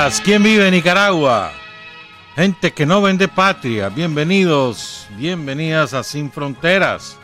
[0.00, 1.52] días, ¿quién vive en Nicaragua?
[2.34, 7.18] Gente que no vende patria, bienvenidos, bienvenidas a Sin Fronteras.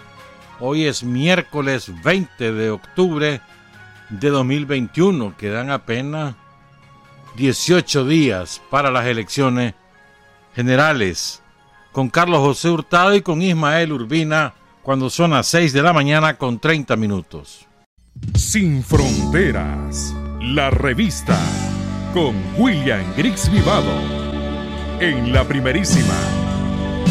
[0.60, 3.40] Hoy es miércoles 20 de octubre
[4.10, 6.34] de 2021, quedan apenas
[7.36, 9.74] 18 días para las elecciones
[10.54, 11.42] generales,
[11.92, 16.36] con Carlos José Hurtado y con Ismael Urbina, cuando son las 6 de la mañana
[16.36, 17.66] con 30 minutos.
[18.34, 21.38] Sin Fronteras, la revista
[22.12, 23.90] con William Griggs Vivado
[25.00, 26.14] en la primerísima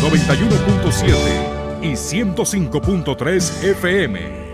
[0.02, 4.46] 91.7 y 105.3 FM.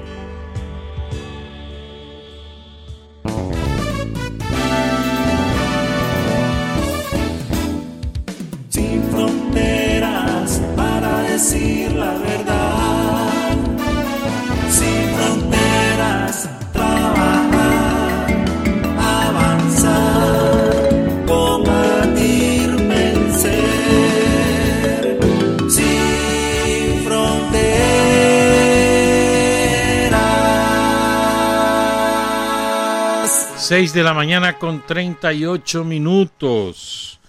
[33.72, 37.22] De la mañana con 38 minutos.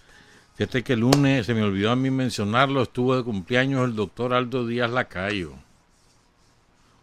[0.56, 4.34] Fíjate que el lunes, se me olvidó a mí mencionarlo, estuvo de cumpleaños el doctor
[4.34, 5.52] Aldo Díaz Lacayo.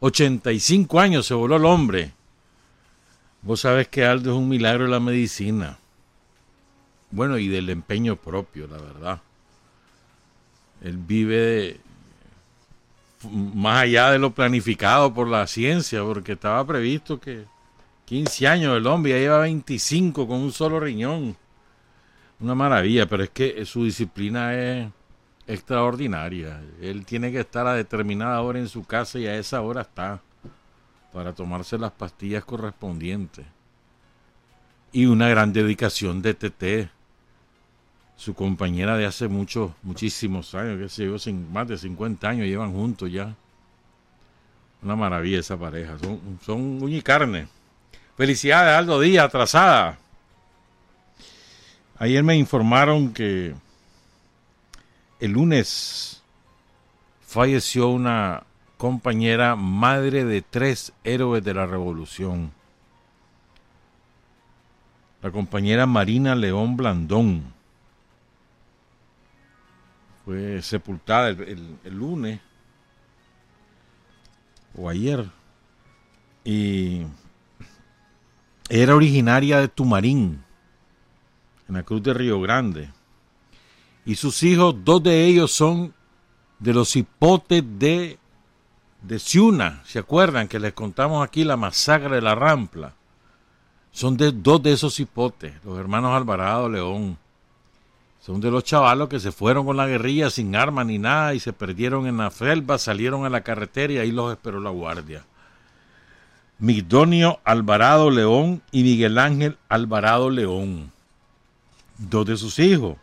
[0.01, 2.11] 85 años se voló el hombre.
[3.41, 5.79] Vos sabés que Aldo es un milagro de la medicina.
[7.09, 9.21] Bueno, y del empeño propio, la verdad.
[10.81, 11.79] Él vive
[13.31, 17.45] más allá de lo planificado por la ciencia, porque estaba previsto que
[18.09, 21.37] 15 años el hombre, ya lleva 25 con un solo riñón.
[22.39, 24.89] Una maravilla, pero es que su disciplina es
[25.45, 26.59] extraordinaria.
[26.81, 30.23] Él tiene que estar a determinada hora en su casa y a esa hora está
[31.13, 33.45] para tomarse las pastillas correspondientes.
[34.91, 36.89] Y una gran dedicación de TT,
[38.15, 41.17] su compañera de hace muchos, muchísimos años, que se llevó
[41.51, 43.35] más de 50 años, llevan juntos ya.
[44.81, 47.58] Una maravilla esa pareja, son, son uña y carne.
[48.19, 49.97] Felicidades, Aldo Díaz, atrasada.
[51.97, 53.55] Ayer me informaron que
[55.21, 56.21] el lunes
[57.25, 58.43] falleció una
[58.75, 62.51] compañera madre de tres héroes de la revolución.
[65.21, 67.53] La compañera Marina León Blandón
[70.25, 72.41] fue sepultada el, el lunes
[74.75, 75.25] o ayer
[76.43, 77.05] y
[78.69, 80.43] era originaria de Tumarín,
[81.67, 82.89] en la Cruz de Río Grande.
[84.05, 85.93] Y sus hijos, dos de ellos son
[86.59, 88.19] de los hipotes de,
[89.01, 89.81] de Ciuna.
[89.85, 92.93] ¿Se acuerdan que les contamos aquí la masacre de la Rampla?
[93.91, 97.17] Son de dos de esos hipotes, los hermanos Alvarado León.
[98.21, 101.39] Son de los chavalos que se fueron con la guerrilla sin arma ni nada y
[101.39, 105.25] se perdieron en la selva, salieron a la carretera y ahí los esperó la guardia.
[106.59, 110.91] Migdonio Alvarado León y Miguel Ángel Alvarado León,
[111.97, 112.97] dos de sus hijos.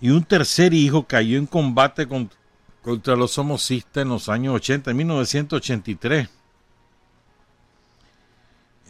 [0.00, 2.08] Y un tercer hijo cayó en combate
[2.82, 6.28] contra los somocistas en los años 80, en 1983.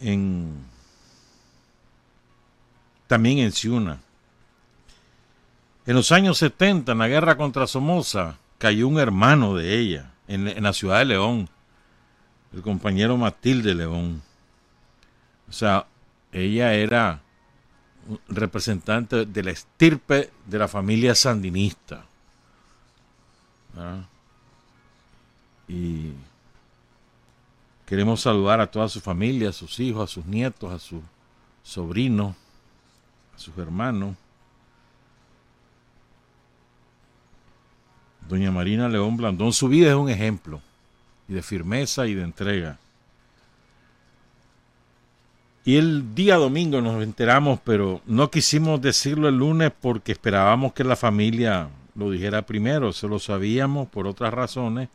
[0.01, 0.65] En,
[3.05, 3.99] también en Ciuna.
[5.85, 10.63] En los años 70, en la guerra contra Somoza, cayó un hermano de ella en
[10.63, 11.47] la ciudad de León
[12.53, 14.21] el compañero Matilde León.
[15.49, 15.87] O sea,
[16.31, 17.21] ella era
[18.27, 22.05] representante de la estirpe de la familia sandinista.
[25.67, 26.11] Y
[27.87, 31.01] queremos saludar a toda su familia, a sus hijos, a sus nietos, a sus
[31.63, 32.35] sobrinos,
[33.35, 34.15] a sus hermanos.
[38.29, 40.61] Doña Marina León Blandón, su vida es un ejemplo
[41.27, 42.79] y de firmeza y de entrega.
[45.65, 50.83] Y el día domingo nos enteramos, pero no quisimos decirlo el lunes porque esperábamos que
[50.83, 54.89] la familia lo dijera primero, se lo sabíamos por otras razones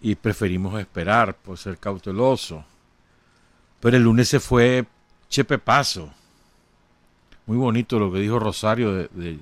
[0.00, 2.64] y preferimos esperar por ser cauteloso.
[3.80, 4.86] Pero el lunes se fue
[5.28, 6.10] Chepe Paso.
[7.46, 9.38] Muy bonito lo que dijo Rosario de, de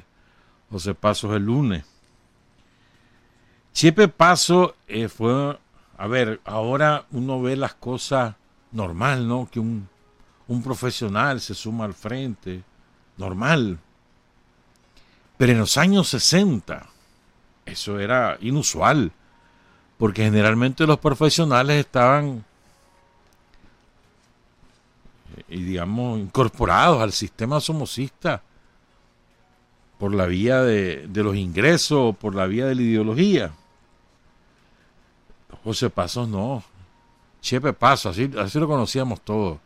[0.70, 1.84] José Pasos el lunes.
[3.78, 5.56] Chepe Paso eh, fue,
[5.98, 8.34] a ver, ahora uno ve las cosas
[8.72, 9.48] normal, ¿no?
[9.48, 9.88] Que un,
[10.48, 12.64] un profesional se suma al frente,
[13.16, 13.78] normal.
[15.36, 16.88] Pero en los años 60,
[17.66, 19.12] eso era inusual,
[19.96, 22.44] porque generalmente los profesionales estaban
[25.48, 28.42] y digamos, incorporados al sistema somocista
[30.00, 33.52] por la vía de, de los ingresos, por la vía de la ideología.
[35.64, 36.62] José Pasos no.
[37.40, 39.58] Chepe Pasos, así, así lo conocíamos todos.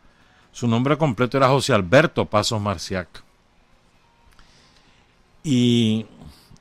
[0.51, 3.23] Su nombre completo era José Alberto Pasos Marciac.
[5.43, 6.05] Y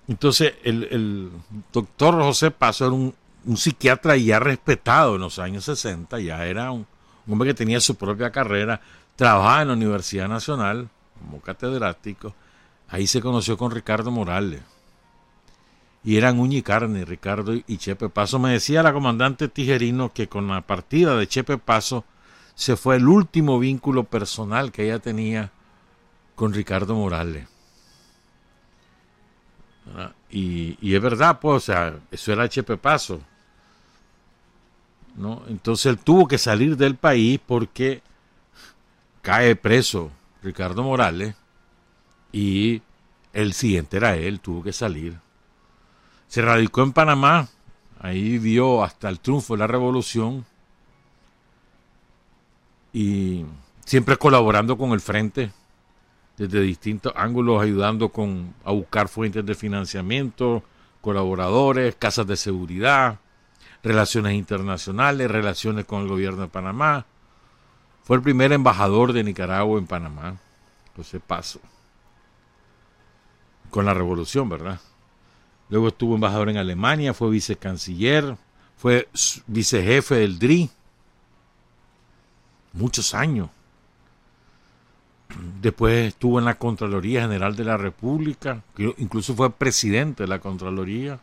[0.09, 1.31] entonces el, el
[1.73, 3.15] doctor José Pasos era un,
[3.45, 6.87] un, psiquiatra ya respetado en los años 60, ya era un,
[7.27, 8.81] un hombre que tenía su propia carrera,
[9.15, 12.35] trabajaba en la Universidad Nacional como catedrático.
[12.89, 14.63] Ahí se conoció con Ricardo Morales
[16.05, 18.39] y eran uña y carne, Ricardo y Chepe Paso.
[18.39, 22.05] Me decía la comandante Tijerino que con la partida de Chepe Paso
[22.55, 25.53] se fue el último vínculo personal que ella tenía
[26.35, 27.47] con Ricardo Morales.
[30.31, 33.21] Y, y, es verdad, pues, o sea, eso era Chepe Paso.
[35.17, 35.43] ¿no?
[35.49, 38.03] Entonces él tuvo que salir del país porque
[39.21, 40.11] cae preso
[40.43, 41.35] Ricardo Morales
[42.33, 42.83] y
[43.33, 45.19] el siguiente era él, tuvo que salir.
[46.33, 47.47] Se radicó en Panamá,
[48.01, 50.47] ahí vivió hasta el triunfo de la revolución
[52.91, 53.45] y
[53.85, 55.53] siempre colaborando con el frente
[56.39, 60.63] desde distintos ángulos, ayudando con, a buscar fuentes de financiamiento,
[61.03, 63.19] colaboradores, casas de seguridad,
[63.83, 67.05] relaciones internacionales, relaciones con el gobierno de Panamá.
[68.05, 70.39] Fue el primer embajador de Nicaragua en Panamá,
[70.97, 71.61] José Paso,
[73.69, 74.81] con la revolución, ¿verdad?
[75.73, 78.37] Luego estuvo embajador en Alemania, fue vicecanciller,
[78.77, 79.09] fue
[79.47, 80.69] vicejefe del DRI,
[82.75, 83.49] muchos años.
[85.63, 88.63] Después estuvo en la Contraloría General de la República,
[88.99, 91.19] incluso fue presidente de la Contraloría.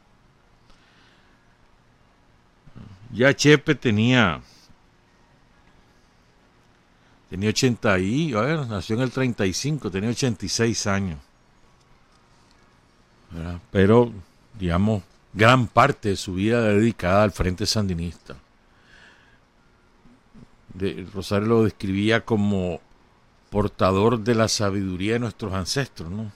[3.13, 4.41] Ya Chepe tenía
[7.29, 11.19] tenía 80 y, a ver, nació en el 35, tenía 86 años.
[13.71, 14.11] Pero,
[14.59, 15.03] digamos,
[15.33, 18.35] gran parte de su vida dedicada al Frente Sandinista.
[21.13, 22.79] Rosario lo describía como
[23.49, 26.31] portador de la sabiduría de nuestros ancestros, ¿no?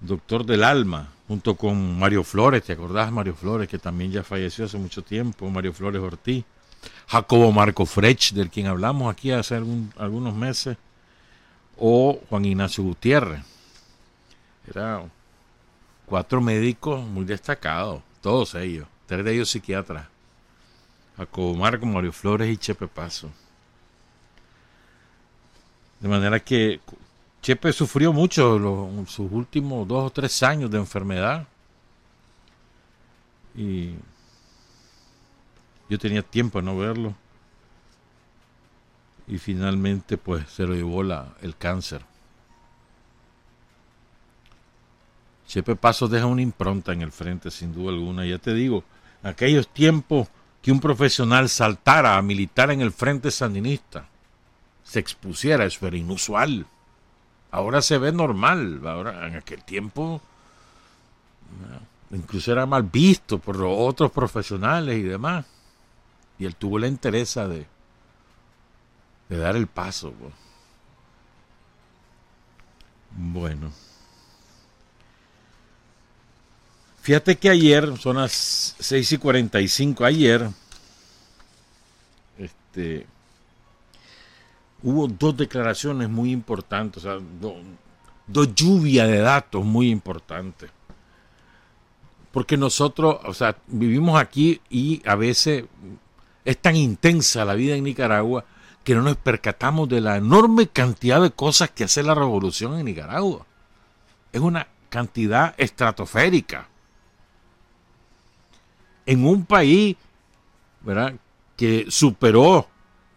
[0.00, 4.64] Doctor del alma, junto con Mario Flores, ¿te acordás Mario Flores, que también ya falleció
[4.64, 6.44] hace mucho tiempo, Mario Flores Ortiz,
[7.06, 10.76] Jacobo Marco Frech, del quien hablamos aquí hace algún, algunos meses,
[11.78, 13.42] o Juan Ignacio Gutiérrez.
[14.68, 15.10] Eran
[16.12, 20.06] cuatro médicos muy destacados, todos ellos, tres de ellos psiquiatras.
[21.16, 23.30] Jacobo Mario Flores y Chepe Paso.
[26.00, 26.82] De manera que
[27.40, 31.46] Chepe sufrió mucho los, sus últimos dos o tres años de enfermedad.
[33.56, 33.94] Y
[35.88, 37.14] yo tenía tiempo de no verlo.
[39.26, 42.04] Y finalmente pues se lo llevó la, el cáncer.
[45.52, 48.24] Chepe Paso deja una impronta en el frente, sin duda alguna.
[48.24, 48.84] Ya te digo,
[49.22, 50.28] aquellos tiempos
[50.62, 54.08] que un profesional saltara a militar en el frente sandinista,
[54.82, 56.64] se expusiera, eso era inusual.
[57.50, 60.22] Ahora se ve normal, ahora en aquel tiempo
[62.12, 65.44] incluso era mal visto por los otros profesionales y demás.
[66.38, 67.66] Y él tuvo la interés de,
[69.28, 70.12] de dar el paso.
[70.12, 70.32] Pues.
[73.10, 73.91] Bueno.
[77.02, 80.48] Fíjate que ayer, son las 6 y 45, ayer,
[82.38, 83.08] este,
[84.84, 87.26] hubo dos declaraciones muy importantes, o sea,
[88.28, 90.70] dos lluvias de datos muy importantes.
[92.30, 95.64] Porque nosotros, o sea, vivimos aquí y a veces
[96.44, 98.44] es tan intensa la vida en Nicaragua
[98.84, 102.84] que no nos percatamos de la enorme cantidad de cosas que hace la revolución en
[102.84, 103.44] Nicaragua.
[104.30, 106.68] Es una cantidad estratosférica
[109.06, 109.96] en un país
[111.56, 112.66] que superó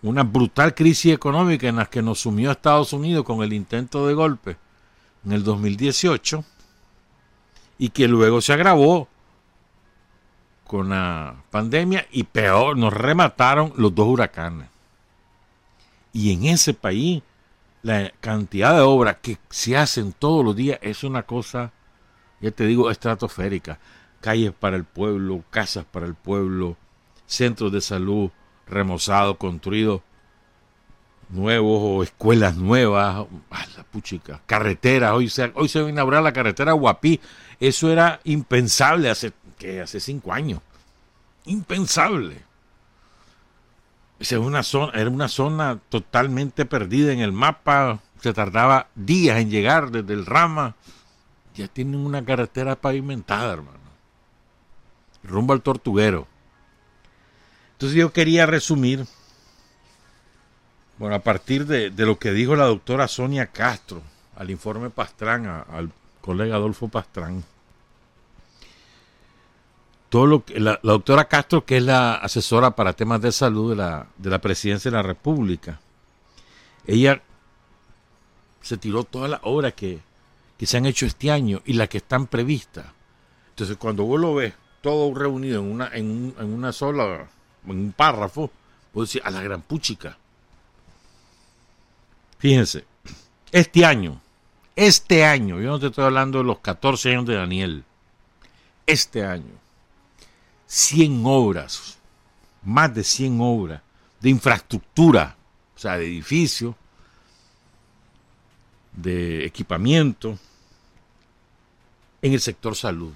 [0.02, 4.14] una brutal crisis económica en la que nos sumió Estados Unidos con el intento de
[4.14, 4.58] golpe
[5.26, 6.44] en el 2018
[7.78, 9.08] y que luego se agravó
[10.68, 14.68] con la pandemia y peor, nos remataron los dos huracanes.
[16.14, 17.22] Y en ese país
[17.84, 21.72] la cantidad de obras que se hacen todos los días es una cosa,
[22.42, 23.78] ya te digo, estratosférica
[24.26, 26.78] calles para el pueblo, casas para el pueblo,
[27.28, 28.32] centros de salud
[28.66, 30.02] remozados, construidos
[31.30, 36.24] nuevos o escuelas nuevas, ah, la puchica, carreteras, hoy se, hoy se va a inaugurar
[36.24, 37.22] la carretera Guapí,
[37.60, 39.32] eso era impensable hace,
[39.84, 40.60] hace cinco años,
[41.46, 42.42] impensable.
[44.18, 48.00] Esa es una zona, era una zona totalmente perdida en el mapa.
[48.22, 50.76] Se tardaba días en llegar desde el Rama.
[51.54, 53.85] Ya tienen una carretera pavimentada, hermano.
[55.28, 56.28] Rumbo al Tortuguero.
[57.74, 59.06] Entonces yo quería resumir,
[60.98, 64.02] bueno, a partir de, lo que dijo la doctora Sonia Castro
[64.38, 65.92] al informe Pastrán, al
[66.22, 67.44] colega Adolfo Pastrán.
[70.10, 73.72] Todo lo que, la, la doctora Castro, que es la asesora para temas de salud
[73.72, 75.80] de la, de la presidencia de la República,
[76.88, 77.22] ella
[78.62, 80.00] se tiró todas las obras que,
[80.58, 82.86] que se han hecho este año y las que están previstas.
[83.50, 84.54] Entonces, cuando vos lo ves
[84.86, 87.28] todo reunido en una, en, un- en una sola,
[87.66, 88.52] en un párrafo,
[88.94, 90.16] vos decís, a la gran puchica.
[92.38, 92.86] Fíjense,
[93.52, 94.22] este año,
[94.76, 97.84] este año, yo no te estoy hablando de los 14 años de Daniel,
[98.86, 99.54] este año,
[100.68, 101.98] 100 obras,
[102.64, 103.82] más de 100 obras
[104.20, 105.36] de infraestructura,
[105.76, 106.76] o sea, de edificios,
[108.94, 110.38] de equipamiento
[112.22, 113.14] en el sector salud.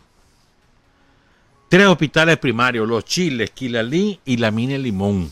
[1.70, 5.32] Tres hospitales primarios, Los Chiles, Quilalí y La Mina Limón.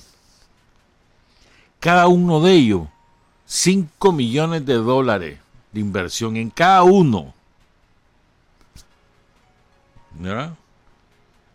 [1.80, 2.88] Cada uno de ellos,
[3.46, 5.40] 5 millones de dólares
[5.72, 7.34] de inversión en cada uno.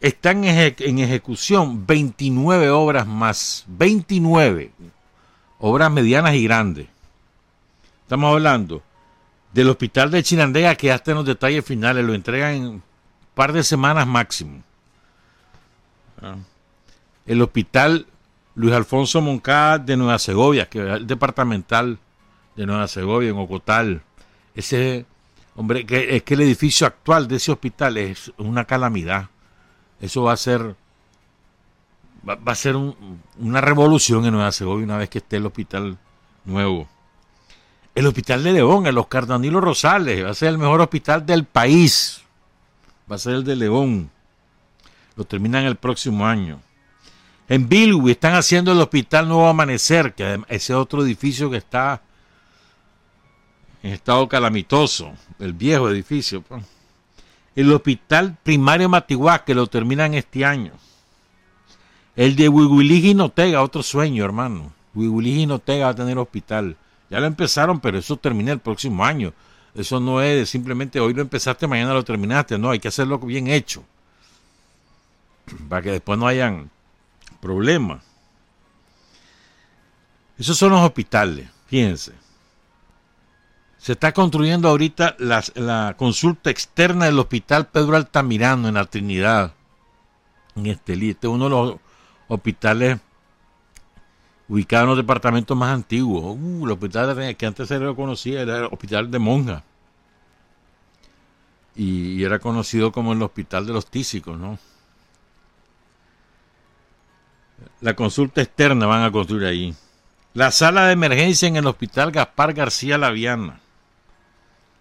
[0.01, 3.65] Están en, eje- en ejecución 29 obras más.
[3.69, 4.73] 29
[5.61, 6.89] obras medianas y grandes.
[8.03, 8.83] Estamos hablando
[9.53, 12.83] del hospital de Chinandega que ya está en los detalles finales, lo entregan en un
[13.35, 14.63] par de semanas máximo.
[17.27, 18.07] El hospital
[18.55, 21.99] Luis Alfonso Moncada de Nueva Segovia, que es el departamental
[22.57, 24.03] de Nueva Segovia, en Ocotal.
[24.55, 25.07] Ese,
[25.57, 29.29] hombre, que, es que el edificio actual de ese hospital es una calamidad.
[30.01, 30.75] Eso va a ser,
[32.29, 35.47] va, va a ser un- una revolución en Nueva Segovia una vez que esté el
[35.47, 35.97] hospital
[36.45, 36.89] nuevo.
[37.95, 41.45] El hospital de León, el Oscar Danilo Rosales, va a ser el mejor hospital del
[41.45, 42.23] país.
[43.11, 44.11] Va a ser el de León.
[45.17, 46.61] Lo terminan el próximo año.
[47.49, 52.03] En Bilwi están haciendo el Hospital Nuevo Amanecer, que ese otro edificio que está
[53.83, 56.41] en estado calamitoso, el viejo edificio.
[56.43, 56.65] pues.
[57.55, 60.73] El Hospital Primario Matiguá, que lo terminan este año.
[62.17, 64.73] El de Huihuilí Notega, otro sueño, hermano.
[64.95, 66.77] Huihuilí Notega va a tener hospital.
[67.11, 69.35] Ya lo empezaron, pero eso termina el próximo año.
[69.75, 72.59] Eso no es simplemente hoy lo empezaste, mañana lo terminaste.
[72.59, 73.85] No, hay que hacerlo bien hecho.
[75.69, 76.71] Para que después no hayan
[77.41, 78.05] problemas.
[80.39, 82.13] Esos son los hospitales, fíjense.
[83.79, 89.55] Se está construyendo ahorita la, consulta externa del hospital Pedro Altamirano en la Trinidad,
[90.55, 91.11] en Estelí.
[91.11, 91.77] Este es uno de los
[92.29, 93.01] hospitales
[94.49, 96.37] ubicados en los departamentos más antiguos.
[96.39, 99.65] Uh, el hospital que antes se lo conocía era el hospital de Monja.
[101.75, 104.59] Y, y era conocido como el hospital de los tísicos, ¿no?
[107.83, 109.75] La consulta externa van a construir ahí.
[110.33, 113.61] La sala de emergencia en el hospital Gaspar García Laviana.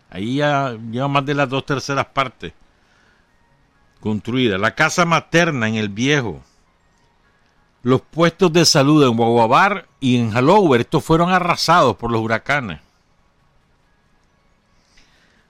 [0.09, 2.53] Ahí ya lleva más de las dos terceras partes
[4.01, 4.57] construida.
[4.57, 6.41] La casa materna en el viejo.
[7.83, 12.81] Los puestos de salud en Guaguabar y en Halover, estos fueron arrasados por los huracanes.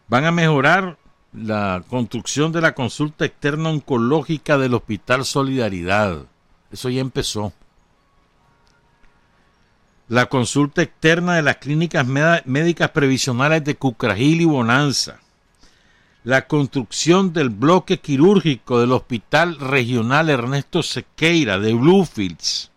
[0.08, 0.98] Van a mejorar
[1.34, 6.26] la construcción de la consulta externa oncológica del Hospital Solidaridad.
[6.72, 7.54] Eso ya empezó.
[10.08, 15.20] La consulta externa de las clínicas médicas previsionales de Cucragil y Bonanza.
[16.24, 22.72] La construcción del bloque quirúrgico del Hospital Regional Ernesto Sequeira de Bluefields.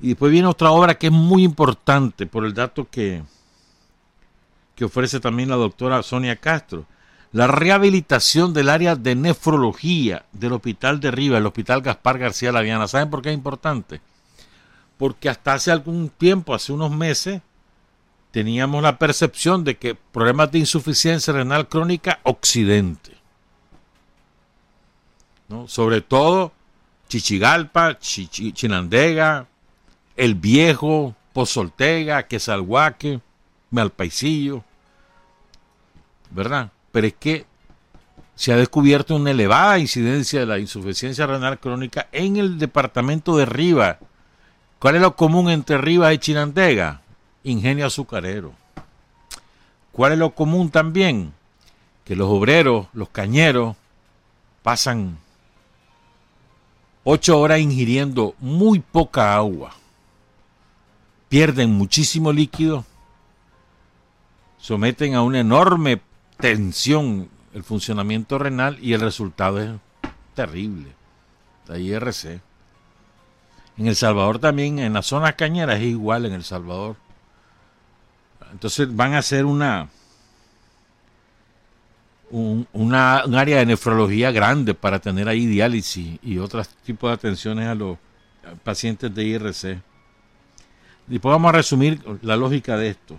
[0.00, 3.22] Y después viene otra obra que es muy importante por el dato que,
[4.74, 6.84] que ofrece también la doctora Sonia Castro.
[7.32, 12.88] La rehabilitación del área de nefrología del Hospital de Riva, el Hospital Gaspar García Laviana.
[12.88, 14.00] ¿Saben por qué es importante?
[14.96, 17.42] Porque hasta hace algún tiempo, hace unos meses,
[18.30, 23.12] teníamos la percepción de que problemas de insuficiencia renal crónica occidente.
[25.48, 25.68] ¿no?
[25.68, 26.52] Sobre todo
[27.08, 29.46] Chichigalpa, Chichi- Chinandega,
[30.16, 33.20] El Viejo, Pozoltega, Quesalhuaque,
[33.70, 34.64] Malpaisillo,
[36.30, 36.72] ¿verdad?
[36.96, 37.44] Pero es que
[38.36, 43.44] se ha descubierto una elevada incidencia de la insuficiencia renal crónica en el departamento de
[43.44, 43.98] Riva.
[44.78, 47.02] ¿Cuál es lo común entre Rivas y Chinandega?
[47.44, 48.54] Ingenio azucarero.
[49.92, 51.34] ¿Cuál es lo común también?
[52.02, 53.76] Que los obreros, los cañeros,
[54.62, 55.18] pasan
[57.04, 59.72] ocho horas ingiriendo muy poca agua,
[61.28, 62.86] pierden muchísimo líquido,
[64.56, 66.00] someten a una enorme
[66.38, 69.70] tensión el funcionamiento renal y el resultado es
[70.34, 70.92] terrible.
[71.66, 72.40] La IRC.
[73.78, 76.96] En El Salvador también, en las zonas cañeras es igual en El Salvador.
[78.52, 79.88] Entonces van a hacer una,
[82.30, 87.68] un, una, área de nefrología grande para tener ahí diálisis y otros tipos de atenciones
[87.68, 87.98] a los
[88.62, 89.82] pacientes de IRC.
[91.06, 93.18] Después vamos a resumir la lógica de esto.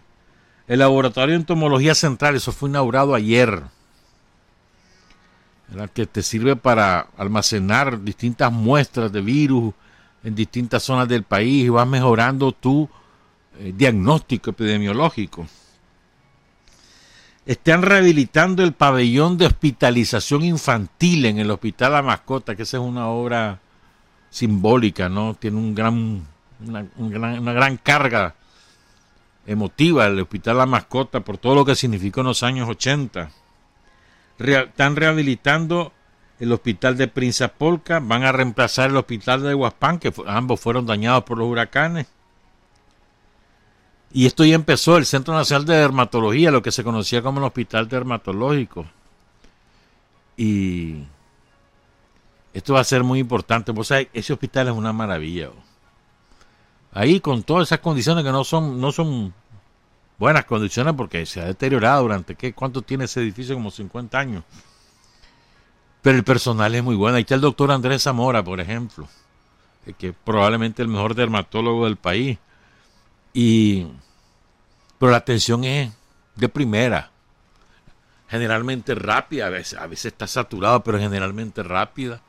[0.68, 3.64] El laboratorio de entomología central, eso fue inaugurado ayer,
[5.94, 9.74] que te sirve para almacenar distintas muestras de virus
[10.24, 12.90] en distintas zonas del país y vas mejorando tu
[13.60, 15.48] eh, diagnóstico epidemiológico.
[17.46, 22.84] Están rehabilitando el pabellón de hospitalización infantil en el Hospital La Mascota, que esa es
[22.84, 23.62] una obra
[24.30, 25.34] simbólica, ¿no?
[25.34, 26.28] Tiene un gran,
[26.60, 28.36] una, una gran carga
[29.48, 33.32] emotiva el Hospital La Mascota por todo lo que significó en los años 80.
[34.38, 35.94] están rehabilitando
[36.40, 37.08] el Hospital de
[37.58, 42.06] Polca, van a reemplazar el Hospital de Huaspán, que ambos fueron dañados por los huracanes.
[44.12, 47.46] Y esto ya empezó, el Centro Nacional de Dermatología, lo que se conocía como el
[47.46, 48.86] Hospital Dermatológico.
[50.36, 51.04] Y
[52.54, 53.72] esto va a ser muy importante.
[53.72, 55.50] Vos ese hospital es una maravilla.
[56.98, 59.32] Ahí con todas esas condiciones que no son, no son
[60.18, 62.54] buenas condiciones porque se ha deteriorado durante, ¿qué?
[62.54, 63.54] ¿Cuánto tiene ese edificio?
[63.54, 64.44] Como 50 años.
[66.02, 67.18] Pero el personal es muy bueno.
[67.18, 69.08] Ahí está el doctor Andrés Zamora, por ejemplo,
[70.00, 72.40] que es probablemente el mejor dermatólogo del país.
[73.32, 73.86] Y,
[74.98, 75.94] pero la atención es
[76.36, 77.12] de primera,
[78.28, 82.24] generalmente rápida, a veces, a veces está saturado, pero generalmente rápida.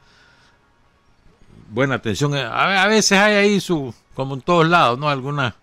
[1.70, 5.08] Buena atención, a, veces hay ahí su, como en todos lados, ¿no?
[5.08, 5.54] Algunas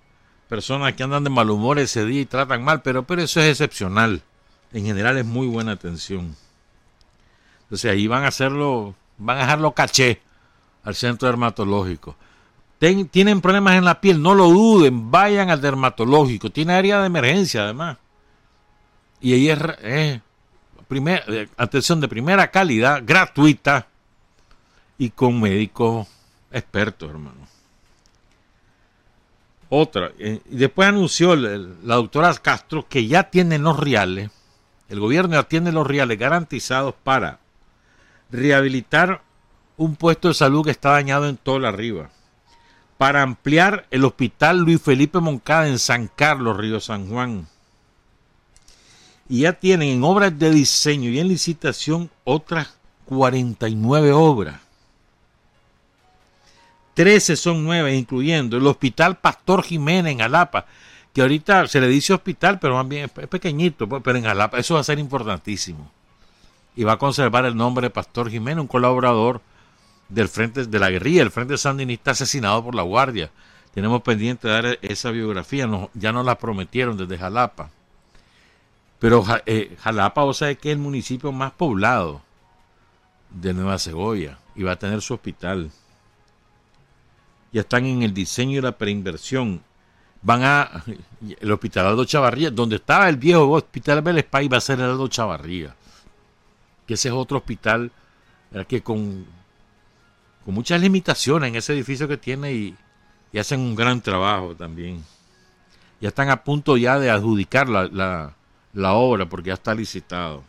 [0.48, 3.48] personas que andan de mal humor ese día y tratan mal, pero, pero eso es
[3.48, 4.22] excepcional.
[4.72, 6.36] En general es muy buena atención.
[7.64, 10.22] Entonces ahí van a hacerlo, van a dejarlo caché
[10.84, 12.16] al centro dermatológico
[13.10, 16.50] tienen problemas en la piel, no lo duden, vayan al dermatológico.
[16.50, 17.98] Tiene área de emergencia además.
[19.22, 20.22] Y ahí es, eh,
[21.58, 23.88] atención de primera calidad, gratuita
[24.98, 26.08] y con médicos
[26.52, 27.55] expertos, hermano.
[29.70, 34.30] Otra, eh, y después anunció la doctora Castro que ya tienen los reales,
[34.90, 37.40] el gobierno ya tiene los reales garantizados para
[38.30, 39.22] rehabilitar
[39.78, 42.10] un puesto de salud que está dañado en todo la arriba
[42.98, 47.48] para ampliar el hospital Luis Felipe Moncada en San Carlos, Río San Juan.
[49.28, 52.76] Y ya tienen en obras de diseño y en licitación otras
[53.06, 54.62] 49 obras.
[56.96, 60.66] 13 son nuevas, incluyendo el Hospital Pastor Jiménez en Jalapa,
[61.14, 64.58] que ahorita se le dice hospital, pero más bien es pequeñito, pues, pero en Jalapa
[64.58, 65.92] eso va a ser importantísimo.
[66.76, 69.42] Y va a conservar el nombre de Pastor Jiménez, un colaborador
[70.10, 73.30] del frente de la guerrilla, el frente sandinista asesinado por la guardia.
[73.74, 77.70] Tenemos pendiente de dar esa biografía, ya nos la prometieron desde Jalapa.
[79.00, 82.22] Pero eh, Jalapa, o sea, que es el municipio más poblado
[83.30, 85.72] de Nueva Segovia y va a tener su hospital.
[87.56, 89.62] Ya están en el diseño y la preinversión.
[90.22, 90.84] Van a
[91.40, 95.08] el hospital Aldo Chavarría, donde estaba el viejo hospital Belespay, va a ser el Aldo
[95.08, 95.74] Chavarría.
[96.86, 97.94] Que ese es otro hospital
[98.68, 99.26] que con
[100.44, 102.76] con muchas limitaciones en ese edificio que tiene y,
[103.40, 105.02] hacen un gran trabajo también.
[106.02, 108.34] Ya están a punto ya de adjudicar la,
[108.74, 110.44] la obra porque ya está licitado.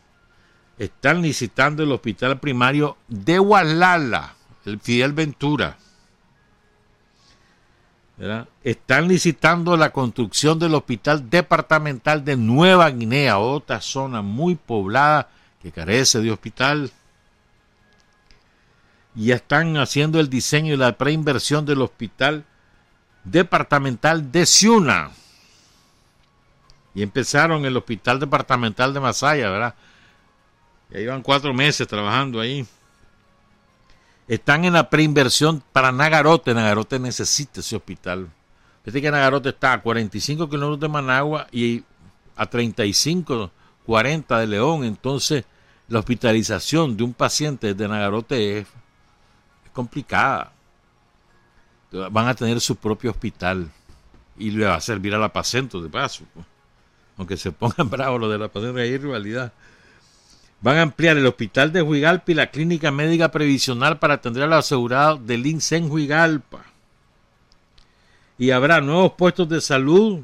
[0.77, 5.79] Están licitando el hospital primario de Gualala, el Fidel Ventura.
[8.65, 15.29] Están licitando la construcción del hospital departamental de Nueva Guinea, otra zona muy poblada
[15.63, 16.91] que carece de hospital
[19.17, 22.45] ya están haciendo el diseño y la preinversión del hospital
[23.25, 25.11] departamental de Ciuna.
[26.95, 29.75] Y empezaron el hospital departamental de Masaya, ¿verdad?
[30.91, 32.67] Ya llevan cuatro meses trabajando ahí.
[34.29, 36.53] Están en la preinversión para Nagarote.
[36.53, 38.29] Nagarote necesita ese hospital.
[38.85, 41.85] Fíjate que Nagarote está a 45 kilómetros de Managua y
[42.37, 43.51] a 35,
[43.85, 44.85] 40 de León.
[44.85, 45.45] Entonces,
[45.89, 48.67] la hospitalización de un paciente de Nagarote es
[49.73, 50.53] complicada.
[52.11, 53.71] Van a tener su propio hospital
[54.37, 56.25] y le va a servir a la Pacento de paso.
[56.35, 56.47] Pues.
[57.17, 59.53] Aunque se pongan bravos lo de la Pacento, hay rivalidad.
[60.61, 64.47] Van a ampliar el hospital de Huigalpa y la clínica médica previsional para atender a
[64.47, 66.65] los asegurados del INSS en Huigalpa.
[68.39, 70.21] Y habrá nuevos puestos de salud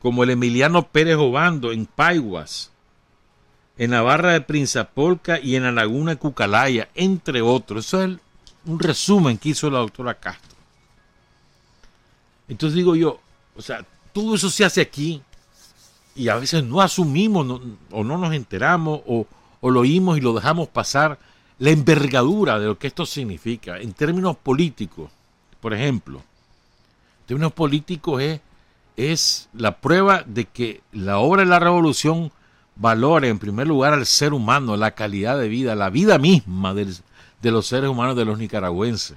[0.00, 2.70] como el Emiliano Pérez Obando en Paiguas,
[3.78, 7.86] en la barra de Prinzapolca y en la laguna de Cucalaya, entre otros.
[7.86, 8.18] Eso es
[8.66, 10.56] un resumen que hizo la doctora Castro.
[12.48, 13.20] Entonces digo yo,
[13.56, 15.22] o sea, todo eso se hace aquí
[16.14, 19.26] y a veces no asumimos o no nos enteramos o,
[19.62, 21.18] o lo oímos y lo dejamos pasar
[21.58, 25.10] la envergadura de lo que esto significa en términos políticos.
[25.60, 28.40] Por ejemplo, en términos políticos es,
[28.96, 32.32] es la prueba de que la obra de la revolución
[32.74, 37.50] valore en primer lugar al ser humano, la calidad de vida, la vida misma de
[37.50, 39.16] los seres humanos de los nicaragüenses.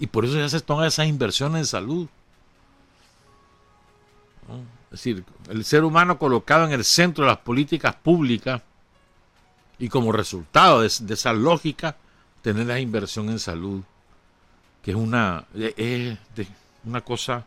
[0.00, 2.08] Y por eso ya se toman esas inversiones en salud.
[4.84, 8.62] Es decir, el ser humano colocado en el centro de las políticas públicas
[9.78, 11.96] y como resultado de, esa lógica,
[12.42, 13.82] tener la inversión en salud,
[14.82, 16.18] que es una, es
[16.84, 17.44] una cosa,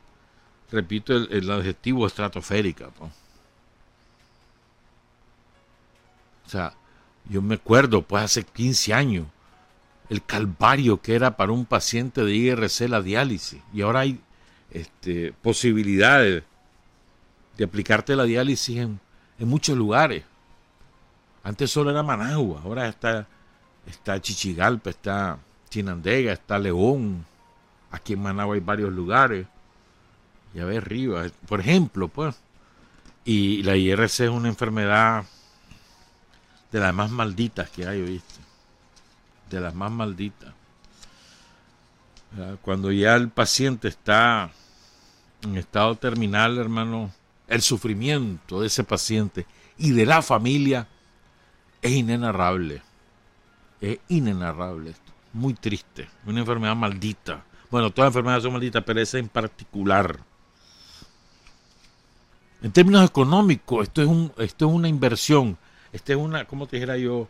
[0.71, 2.89] repito, el, adjetivo estratosférica.
[6.45, 6.73] O sea,
[7.29, 9.27] yo me acuerdo, pues hace 15 años,
[10.09, 13.61] el calvario que era para un paciente de IRC la diálisis.
[13.73, 14.19] Y ahora hay
[14.71, 16.43] este, posibilidades
[17.57, 18.99] de aplicarte la diálisis en,
[19.39, 20.23] muchos lugares.
[21.47, 23.25] Antes solo era Managua, ahora está,
[23.85, 27.25] está Chichigalpa, está Chinandega, está León.
[27.89, 29.47] Aquí en Managua hay varios lugares.
[30.53, 32.35] Ya ves, arriba, por ejemplo, pues.
[33.23, 35.23] Y la IRC es una enfermedad
[36.69, 38.41] de las más malditas que hay, ¿viste?
[39.49, 40.53] De las más malditas.
[42.61, 44.51] Cuando ya el paciente está
[45.43, 47.13] en estado terminal, hermano,
[47.47, 49.45] el sufrimiento de ese paciente
[49.77, 50.89] y de la familia
[51.81, 52.81] es inenarrable.
[53.81, 54.93] Es inenarrable.
[55.33, 56.09] Muy triste.
[56.25, 57.43] Una enfermedad maldita.
[57.69, 60.19] Bueno, todas las enfermedades son malditas, pero esa en particular.
[62.61, 65.57] En términos económicos, esto es, un, esto es una inversión.
[65.91, 67.27] Esto es una, ¿cómo te dijera yo?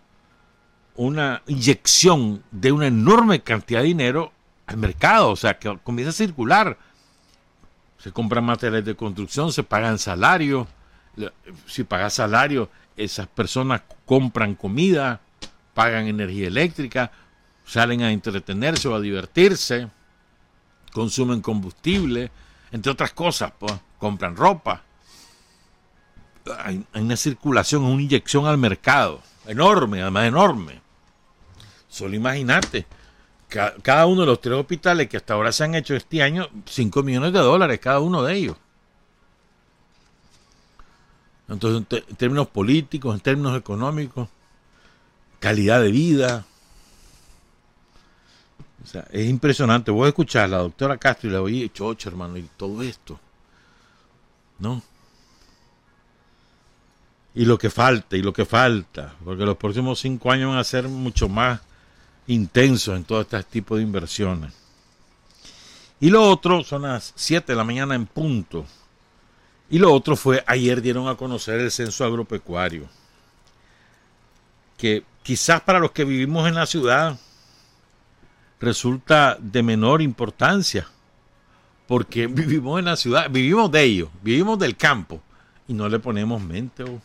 [0.95, 4.31] Una inyección de una enorme cantidad de dinero
[4.65, 5.31] al mercado.
[5.31, 6.77] O sea, que comienza a circular
[7.97, 10.67] se compran materiales de construcción, se pagan salarios.
[11.65, 15.21] Si pagas salario, esas personas compran comida,
[15.73, 17.11] pagan energía eléctrica,
[17.65, 19.87] salen a entretenerse o a divertirse,
[20.91, 22.31] consumen combustible,
[22.71, 24.81] entre otras cosas, pues, compran ropa.
[26.59, 30.81] Hay, una circulación, una inyección al mercado, enorme, además enorme.
[31.87, 32.85] Solo imagínate,
[33.47, 37.03] cada uno de los tres hospitales que hasta ahora se han hecho este año, 5
[37.03, 38.57] millones de dólares cada uno de ellos.
[41.49, 44.29] Entonces, en, términos políticos, en términos económicos,
[45.39, 46.45] calidad de vida.
[48.83, 49.91] O sea, es impresionante.
[49.91, 53.19] Voy a escuchar a la doctora Castro y la oí, chocho, hermano, y todo esto.
[54.59, 54.81] ¿No?
[57.35, 60.63] Y lo que falta, y lo que falta, porque los próximos cinco años van a
[60.63, 61.61] ser mucho más
[62.25, 64.53] intenso en todo este tipo de inversiones.
[65.99, 68.65] Y lo otro son las 7 de la mañana en punto.
[69.69, 72.87] Y lo otro fue, ayer dieron a conocer el censo agropecuario.
[74.77, 77.19] Que quizás para los que vivimos en la ciudad
[78.59, 80.87] resulta de menor importancia.
[81.87, 85.21] Porque vivimos en la ciudad, vivimos de ellos, vivimos del campo
[85.67, 86.83] y no le ponemos mente.
[86.83, 87.01] o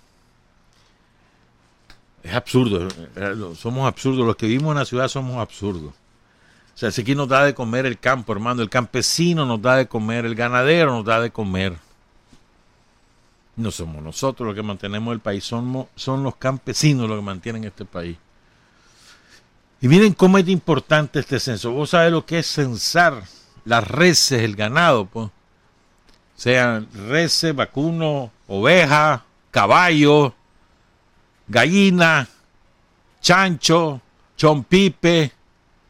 [2.22, 5.92] es absurdo, eh, somos absurdos, los que vivimos en la ciudad somos absurdos.
[6.75, 9.77] O sea, si aquí nos da de comer el campo, hermano, el campesino nos da
[9.77, 11.77] de comer, el ganadero nos da de comer.
[13.56, 15.86] No somos nosotros los que mantenemos el país, son,
[16.22, 18.16] los campesinos los que mantienen este país.
[19.80, 21.72] Y miren cómo es importante este censo.
[21.72, 23.24] Vos sabés lo que es censar
[23.64, 25.28] las reses, el ganado, pues.
[26.36, 30.32] Sean reses, vacunos, ovejas, caballos,
[31.46, 32.28] gallina,
[33.20, 34.00] chancho,
[34.36, 35.30] chompipe,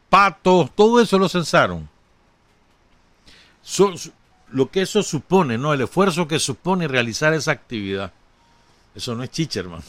[0.09, 1.89] pato, todo eso lo censaron.
[4.53, 5.73] Lo que eso supone, ¿no?
[5.73, 8.13] El esfuerzo que supone realizar esa actividad.
[8.95, 9.83] Eso no es chicha, hermano.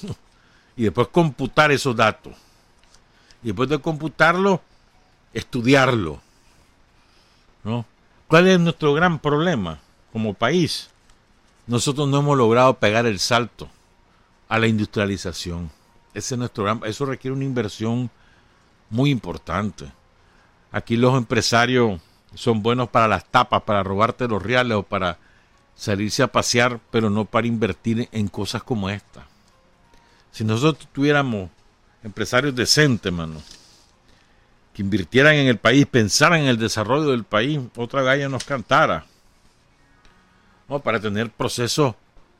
[0.76, 2.32] Y después computar esos datos.
[3.42, 4.60] Y después de computarlo,
[5.32, 6.20] estudiarlo.
[7.62, 7.84] ¿No?
[8.26, 9.78] ¿Cuál es nuestro gran problema
[10.12, 10.90] como país?
[11.66, 13.68] Nosotros no hemos logrado pegar el salto
[14.48, 15.70] a la industrialización.
[16.14, 18.10] Ese es nuestro gran, eso requiere una inversión
[18.90, 19.86] muy importante.
[20.72, 22.00] Aquí los empresarios
[22.34, 25.18] son buenos para las tapas, para robarte los reales o para
[25.74, 29.26] salirse a pasear, pero no para invertir en cosas como esta.
[30.30, 31.50] Si nosotros tuviéramos
[32.02, 33.40] empresarios decentes, mano,
[34.72, 39.06] que invirtieran en el país, pensaran en el desarrollo del país, otra galla nos cantara.
[40.68, 40.80] ¿no?
[40.80, 41.94] Para tener procesos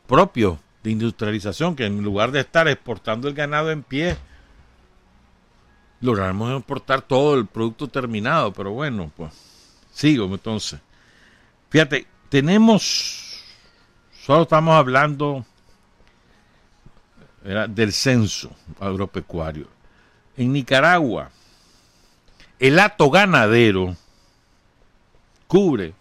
[0.06, 4.16] propios de industrialización, que en lugar de estar exportando el ganado en pie,
[6.00, 8.52] logramos exportar todo el producto terminado.
[8.52, 9.32] Pero bueno, pues
[9.94, 10.78] sigo entonces.
[11.70, 13.42] Fíjate, tenemos,
[14.24, 15.46] solo estamos hablando
[17.68, 19.68] del censo agropecuario.
[20.36, 21.30] En Nicaragua,
[22.58, 23.96] el hato ganadero
[25.46, 25.94] cubre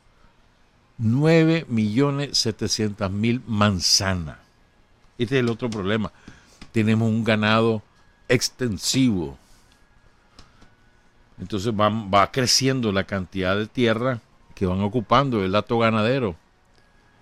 [1.02, 4.38] 9.700.000 manzanas.
[5.18, 6.14] Este es el otro problema.
[6.72, 7.82] Tenemos un ganado
[8.28, 9.38] extensivo.
[11.40, 14.22] Entonces va, va creciendo la cantidad de tierra
[14.56, 16.36] que van ocupando el hato ganadero.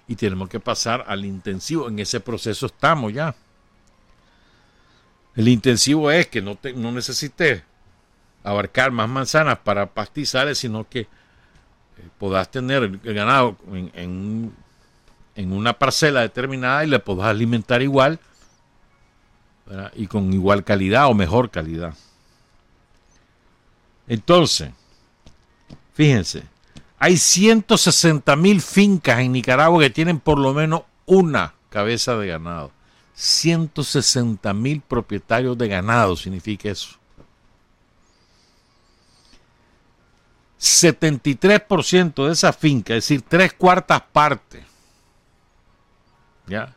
[0.08, 1.88] Y tenemos que pasar al intensivo.
[1.88, 3.36] En ese proceso estamos ya.
[5.36, 7.64] El intensivo es que no, te, no necesites
[8.44, 11.08] abarcar más manzanas para pastizales, sino que eh,
[12.18, 14.54] puedas tener el ganado en,
[15.36, 18.20] en, una parcela determinada y le puedas alimentar igual
[19.96, 21.96] y con igual calidad o mejor calidad.
[24.12, 24.72] Entonces,
[25.94, 26.44] fíjense,
[27.00, 32.74] hay 160 mil fincas en Nicaragua que tienen por lo menos una cabeza de ganado.
[33.14, 36.98] 160 mil propietarios de ganado significa eso.
[40.60, 44.66] 73% de esa finca, es decir, tres cuartas partes,
[46.48, 46.76] ¿ya?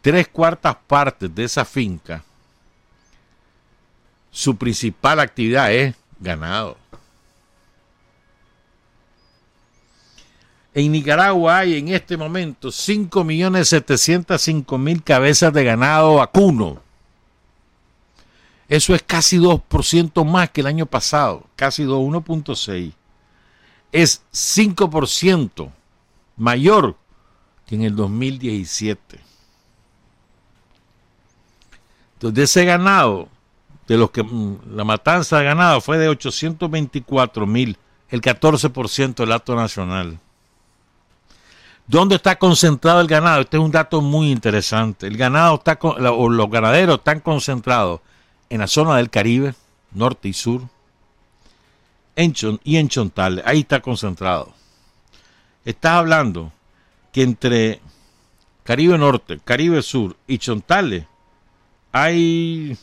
[0.00, 2.24] Tres cuartas partes de esa finca,
[4.32, 6.76] su principal actividad es ganado.
[10.74, 16.82] En Nicaragua hay en este momento 5.705.000 cabezas de ganado vacuno.
[18.68, 22.92] Eso es casi 2% más que el año pasado, casi 1.6.
[23.92, 25.70] Es 5%
[26.36, 26.96] mayor
[27.66, 29.20] que en el 2017.
[32.14, 33.28] Entonces, de ese ganado,
[33.86, 37.76] de los que mm, la matanza de ganado fue de 824 mil,
[38.08, 40.18] el 14% del acto nacional.
[41.86, 43.42] ¿Dónde está concentrado el ganado?
[43.42, 45.06] Este es un dato muy interesante.
[45.06, 48.00] El ganado está, o los ganaderos están concentrados
[48.48, 49.54] en la zona del Caribe,
[49.92, 50.62] norte y sur,
[52.16, 53.42] en y en Chontale.
[53.44, 54.52] Ahí está concentrado.
[55.64, 56.52] Estás hablando
[57.12, 57.80] que entre
[58.64, 61.06] Caribe Norte, Caribe Sur y Chontale
[61.92, 62.76] hay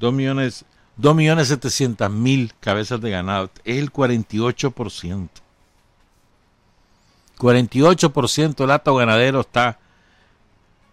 [0.00, 0.64] 2 millones,
[0.96, 3.50] 2 millones 700 mil cabezas de ganado.
[3.64, 5.28] Es el 48%.
[7.38, 9.78] 48% del hato ganadero está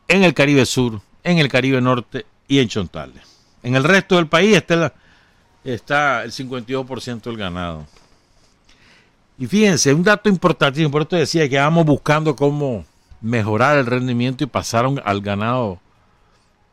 [0.08, 3.24] en el Caribe Sur, en el Caribe Norte y en Chontales.
[3.64, 4.94] En el resto del país está,
[5.64, 7.86] está el 52% del ganado.
[9.38, 12.86] Y fíjense, un dato importantísimo, por esto decía que vamos buscando cómo
[13.22, 15.80] mejorar el rendimiento y pasar al ganado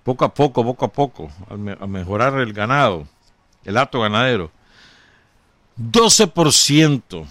[0.05, 3.09] poco a poco, poco a poco, a mejorar el ganado,
[3.65, 4.53] el hato ganadero.
[5.77, 7.27] 12%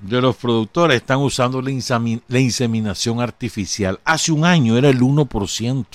[0.00, 3.98] de los productores están usando la, inseminación artificial.
[4.04, 5.86] Hace un año era el 1%.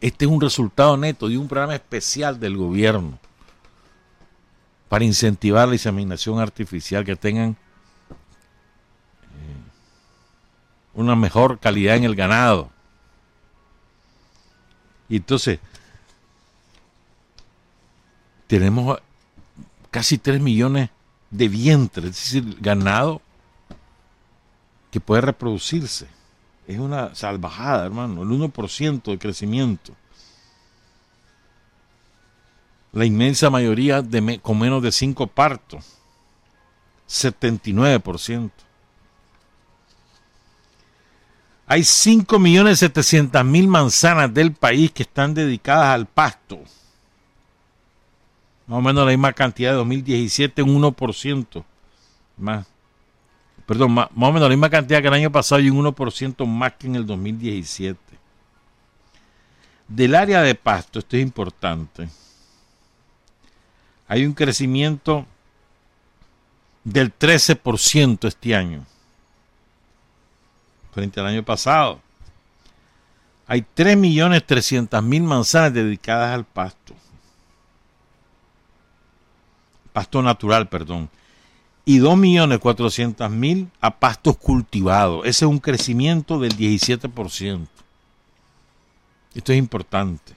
[0.00, 3.18] Este es un resultado neto de un programa especial del gobierno
[4.88, 7.56] para incentivar la inseminación artificial, que tengan
[9.32, 9.56] eh,
[10.94, 12.70] una mejor calidad en el ganado.
[15.08, 15.58] Y entonces,
[18.46, 18.98] tenemos
[19.90, 20.90] casi 3 millones
[21.30, 23.20] de vientre, es decir, ganado
[24.90, 26.06] que puede reproducirse.
[26.66, 29.94] Es una salvajada, hermano, el 1% de crecimiento.
[32.92, 34.02] La inmensa mayoría
[34.42, 35.84] con menos de 5 partos,
[37.08, 38.50] 79%.
[41.66, 46.60] Hay 5.700.000 manzanas del país que están dedicadas al pasto
[48.66, 51.64] más o menos la misma cantidad de 2017, un 1%
[52.36, 52.66] más.
[53.64, 56.72] Perdón, más, o menos la misma cantidad que el año pasado y un 1% más
[56.74, 57.98] que en el 2017.
[59.88, 62.08] Del área de pasto, esto es importante,
[64.08, 65.26] hay un crecimiento
[66.82, 68.84] del 13% este año
[70.96, 72.00] frente al año pasado.
[73.46, 76.94] Hay 3.300.000 manzanas dedicadas al pasto
[79.96, 81.08] pasto natural, perdón,
[81.86, 85.20] y 2.400.000 a pastos cultivados.
[85.24, 87.66] Ese es un crecimiento del 17%.
[89.34, 90.34] Esto es importante.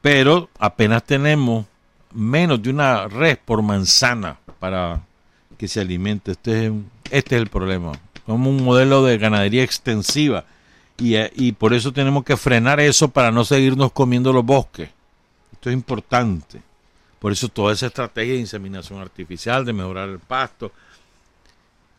[0.00, 1.66] Pero apenas tenemos
[2.12, 5.02] menos de una red por manzana para
[5.56, 6.32] que se alimente.
[6.32, 6.72] Este es,
[7.10, 7.92] este es el problema.
[8.26, 10.44] Como un modelo de ganadería extensiva.
[10.98, 14.90] Y, y por eso tenemos que frenar eso para no seguirnos comiendo los bosques.
[15.52, 16.62] Esto es importante.
[17.18, 20.72] Por eso toda esa estrategia de inseminación artificial, de mejorar el pasto.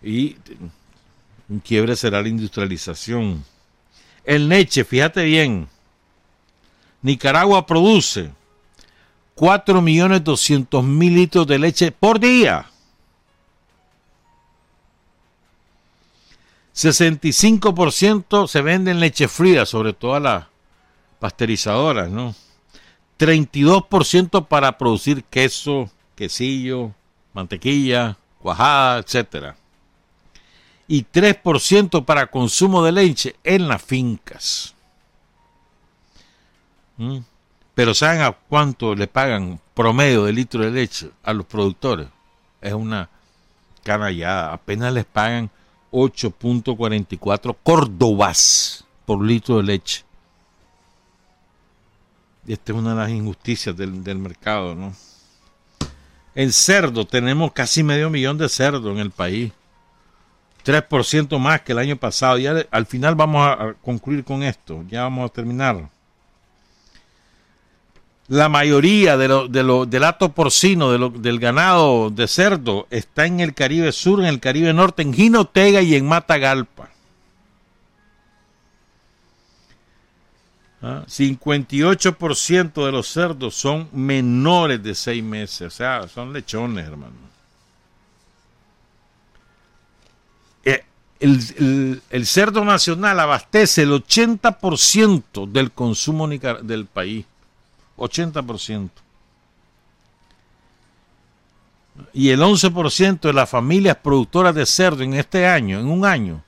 [0.01, 0.35] Y
[1.47, 3.43] un quiebre será la industrialización.
[4.25, 5.67] El leche, fíjate bien.
[7.01, 8.31] Nicaragua produce
[9.35, 12.69] 4.200.000 litros de leche por día.
[16.73, 20.45] 65% se vende en leche fría, sobre todo a las
[21.19, 22.35] pasteurizadoras, ¿no?
[23.19, 26.91] 32% para producir queso, quesillo,
[27.33, 29.55] mantequilla, cuajada, etcétera.
[30.87, 34.75] Y 3% para consumo de leche en las fincas.
[36.97, 37.19] ¿Mm?
[37.75, 42.07] Pero ¿saben a cuánto le pagan promedio de litro de leche a los productores?
[42.61, 43.09] Es una
[43.83, 44.53] canallada.
[44.53, 45.49] Apenas les pagan
[45.93, 50.03] 8.44 córdobas por litro de leche.
[52.47, 54.93] Esta es una de las injusticias del, del mercado, ¿no?
[56.35, 59.53] En cerdo tenemos casi medio millón de cerdos en el país.
[60.65, 62.37] 3% más que el año pasado.
[62.37, 64.83] Ya al final vamos a concluir con esto.
[64.89, 65.89] Ya vamos a terminar.
[68.33, 73.53] La mayoría de lo, de del hato porcino, del ganado de cerdo, está en el
[73.53, 76.89] Caribe Sur, en el Caribe Norte, en Jinotega y en Matagalpa.
[80.81, 82.85] 58% ¿Ah?
[82.85, 87.13] de los cerdos son menores de 6 meses, o sea, son lechones, hermano.
[90.65, 90.83] Eh,
[91.19, 97.27] el, el, el, cerdo nacional abastece el 80% del consumo del país.
[97.97, 98.89] 80%.
[102.13, 106.43] Y el 11% de las familias productoras de cerdo en este año, en un año,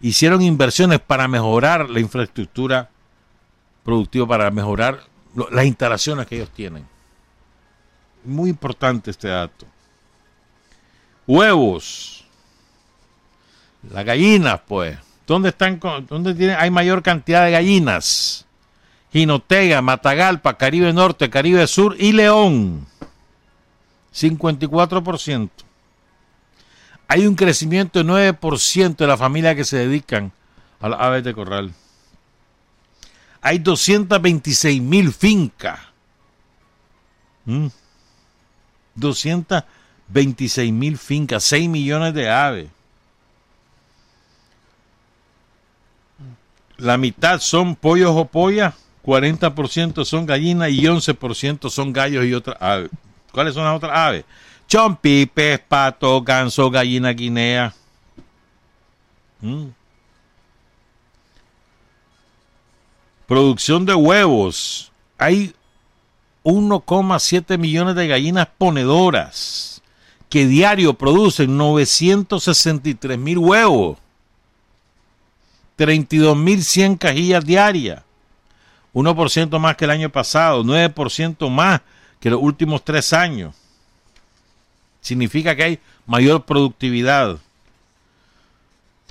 [0.00, 2.88] hicieron inversiones para mejorar la infraestructura
[3.84, 5.00] productiva, para mejorar
[5.50, 6.86] las instalaciones que ellos tienen.
[8.24, 9.66] Muy importante este dato.
[11.26, 12.24] Huevos.
[13.90, 14.98] Las gallinas, pues.
[15.26, 15.78] ¿Dónde están?
[16.08, 18.46] ¿Dónde hay mayor cantidad de gallinas?
[19.12, 22.86] Jinotega, Matagalpa, Caribe Norte, Caribe Sur y León.
[24.14, 25.50] 54%.
[27.06, 30.30] Hay un crecimiento de 9% de las familias que se dedican
[30.80, 31.72] a las aves de corral.
[33.40, 35.80] Hay 226 mil fincas.
[38.94, 40.78] 226 ¿Mm?
[40.78, 42.68] mil fincas, 6 millones de aves.
[46.76, 48.74] La mitad son pollos o pollas
[49.08, 52.90] 40% son gallinas y 11% son gallos y otras aves.
[53.32, 54.26] ¿Cuáles son las otras aves?
[54.68, 57.74] Chompipes, pato, ganso, gallina guinea.
[59.40, 59.68] Mm.
[63.26, 64.92] Producción de huevos.
[65.16, 65.54] Hay
[66.44, 69.80] 1,7 millones de gallinas ponedoras
[70.28, 73.96] que diario producen 963 mil huevos.
[75.76, 78.02] 32 mil 100 cajillas diarias.
[78.94, 81.80] 1% más que el año pasado, 9% más
[82.20, 83.54] que los últimos tres años.
[85.00, 87.38] Significa que hay mayor productividad.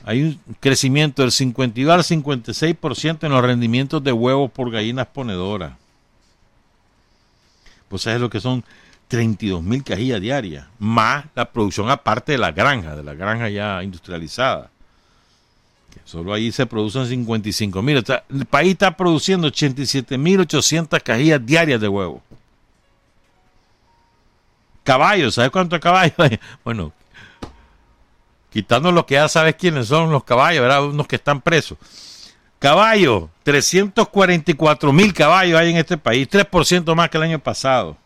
[0.03, 5.73] Hay un crecimiento del 52 al 56% en los rendimientos de huevos por gallinas ponedoras.
[7.89, 8.63] Pues es lo que son
[9.07, 13.81] 32 mil cajillas diarias, más la producción aparte de la granja, de la granja ya
[13.81, 14.69] industrializada.
[16.05, 17.97] Solo ahí se producen 55 mil.
[18.29, 22.21] el país está produciendo 87 mil 800 cajillas diarias de huevo.
[24.83, 26.39] Caballos, ¿sabes cuántos caballos hay?
[26.63, 26.93] Bueno,
[28.49, 30.85] quitando los que ya sabes quiénes son los caballos, ¿verdad?
[30.85, 31.77] Unos que están presos.
[32.59, 37.97] Caballos, 344 mil caballos hay en este país, 3% más que el año pasado.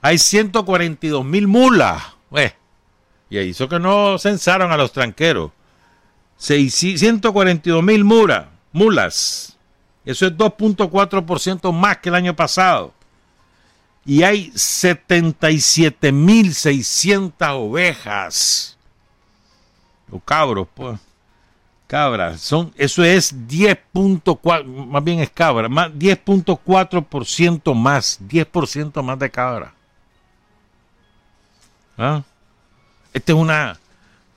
[0.00, 2.02] Hay 142 mil mulas.
[2.34, 2.52] Eh,
[3.28, 5.52] y ahí hizo que no censaron a los tranqueros.
[6.40, 8.46] 142 mil mulas.
[10.04, 12.94] Eso es 2.4% más que el año pasado.
[14.06, 18.78] Y hay 77.600 ovejas.
[20.10, 20.98] O cabros, pues.
[21.86, 22.40] Cabras.
[22.40, 28.18] Son, eso es 10.4, más bien es cabra, más 10.4% más.
[28.22, 29.74] 10% más de cabra.
[31.98, 32.22] ¿Ah?
[33.12, 33.79] Esta es una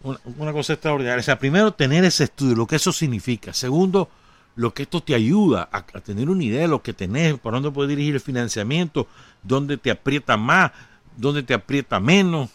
[0.03, 1.19] una, cosa extraordinaria.
[1.19, 3.53] O sea, primero, tener ese estudio, lo que eso significa.
[3.53, 4.09] Segundo,
[4.55, 7.71] lo que esto te ayuda a, tener una idea de lo que tenés, por dónde
[7.71, 9.07] puedes dirigir el financiamiento,
[9.41, 10.71] dónde te aprieta más,
[11.15, 12.49] dónde te aprieta menos.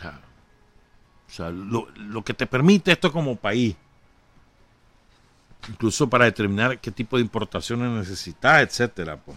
[0.00, 3.76] O sea, lo, lo, que te permite esto como país,
[5.68, 9.18] incluso para determinar qué tipo de importaciones necesitas, etcétera.
[9.18, 9.36] Pues.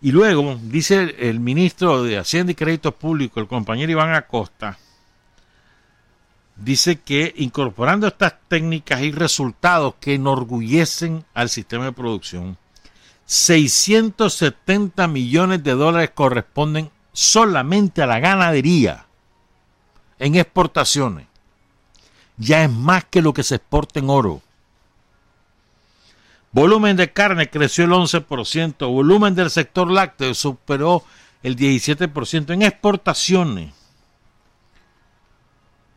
[0.00, 4.78] Y luego dice el ministro de Hacienda y Créditos Públicos, el compañero Iván Acosta,
[6.56, 12.56] dice que incorporando estas técnicas y resultados que enorgullecen al sistema de producción,
[13.26, 19.06] 670 millones de dólares corresponden solamente a la ganadería
[20.18, 21.26] en exportaciones.
[22.36, 24.42] Ya es más que lo que se exporta en oro.
[26.52, 31.04] Volumen de carne creció el 11%, volumen del sector lácteo superó
[31.42, 33.74] el 17% en exportaciones.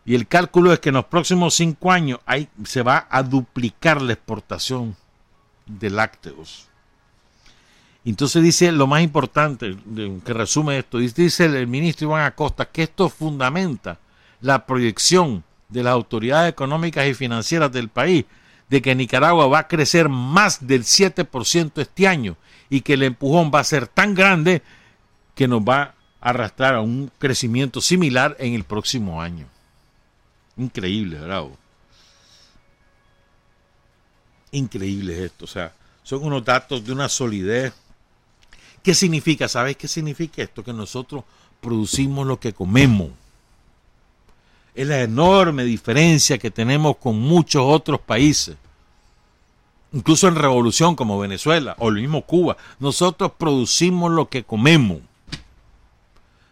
[0.10, 2.20] Y el cálculo es que en los próximos cinco años
[2.66, 4.96] se va a duplicar la exportación
[5.68, 6.68] de lácteos.
[8.04, 9.78] Entonces dice lo más importante,
[10.26, 14.00] que resume esto, dice el ministro Iván Acosta que esto fundamenta
[14.42, 18.26] la proyección de las autoridades económicas y financieras del país
[18.68, 22.36] de que Nicaragua va a crecer más del 7% este año
[22.68, 24.64] y que el empujón va a ser tan grande
[25.36, 29.46] que nos va a arrastrar a un crecimiento similar en el próximo año.
[30.60, 31.58] Increíble, bravo.
[34.52, 35.46] Increíble esto.
[35.46, 37.74] O sea, son unos datos de una solidez.
[38.84, 39.48] ¿Qué significa?
[39.48, 40.62] ¿Sabes qué significa esto?
[40.62, 41.24] Que nosotros
[41.62, 43.12] producimos lo que comemos.
[44.76, 48.58] Es la enorme diferencia que tenemos con muchos otros países.
[49.94, 52.58] Incluso en revolución como Venezuela o lo mismo Cuba.
[52.80, 55.00] Nosotros producimos lo que comemos.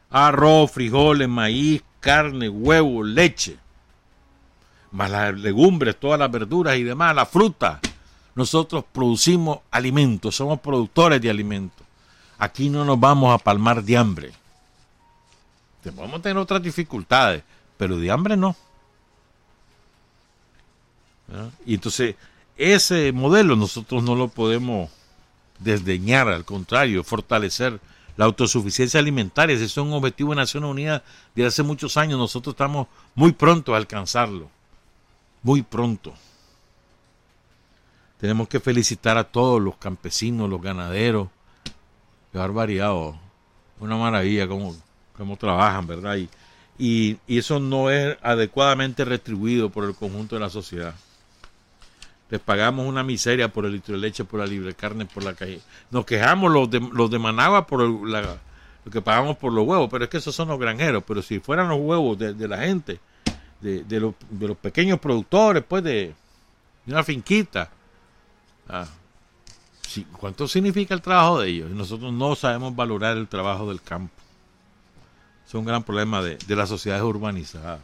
[0.09, 3.57] Arroz, frijoles, maíz, carne, huevo, leche
[4.91, 7.79] más las legumbres, todas las verduras y demás, la fruta.
[8.35, 11.85] Nosotros producimos alimentos, somos productores de alimentos.
[12.38, 14.31] Aquí no nos vamos a palmar de hambre.
[15.95, 17.43] Podemos tener otras dificultades,
[17.77, 18.55] pero de hambre no.
[21.65, 22.15] Y entonces,
[22.57, 24.89] ese modelo nosotros no lo podemos
[25.59, 27.79] desdeñar, al contrario, fortalecer
[28.17, 29.55] la autosuficiencia alimentaria.
[29.55, 31.01] Ese es un objetivo de Naciones Unidas
[31.35, 32.19] de hace muchos años.
[32.19, 34.56] Nosotros estamos muy pronto a alcanzarlo
[35.43, 36.13] muy pronto.
[38.19, 41.29] Tenemos que felicitar a todos los campesinos, los ganaderos.
[42.31, 43.17] Qué barbaridad, oh.
[43.79, 44.75] una maravilla cómo,
[45.15, 46.17] cómo trabajan, ¿verdad?
[46.17, 46.29] Y,
[46.79, 50.95] y, y, eso no es adecuadamente retribuido por el conjunto de la sociedad.
[52.29, 55.33] Les pagamos una miseria por el litro de leche, por la libre carne, por la
[55.33, 55.61] calle.
[55.91, 60.03] Nos quejamos los de, los de Managua por lo que pagamos por los huevos, pero
[60.03, 61.03] es que esos son los granjeros.
[61.07, 62.99] Pero si fueran los huevos de la gente,
[63.61, 66.13] de, de, los pequeños productores, pues de,
[66.85, 67.69] una finquita.
[68.67, 68.87] Ah,
[70.19, 71.71] ¿Cuánto significa el trabajo de ellos?
[71.71, 74.13] Nosotros no sabemos valorar el trabajo del campo.
[75.45, 77.79] Es un gran problema de, de las sociedades urbanizadas.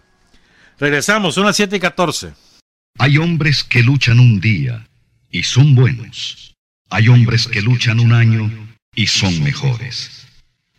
[0.77, 2.33] Regresamos, son las 7 y 14.
[2.99, 4.87] Hay hombres que luchan un día
[5.31, 6.53] y son buenos.
[6.89, 8.51] Hay hombres que luchan un año
[8.93, 10.27] y son mejores.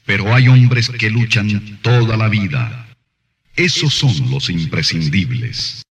[0.05, 2.84] Pero hay hombres que luchan toda la vida
[3.57, 5.83] esos son los imprescindibles.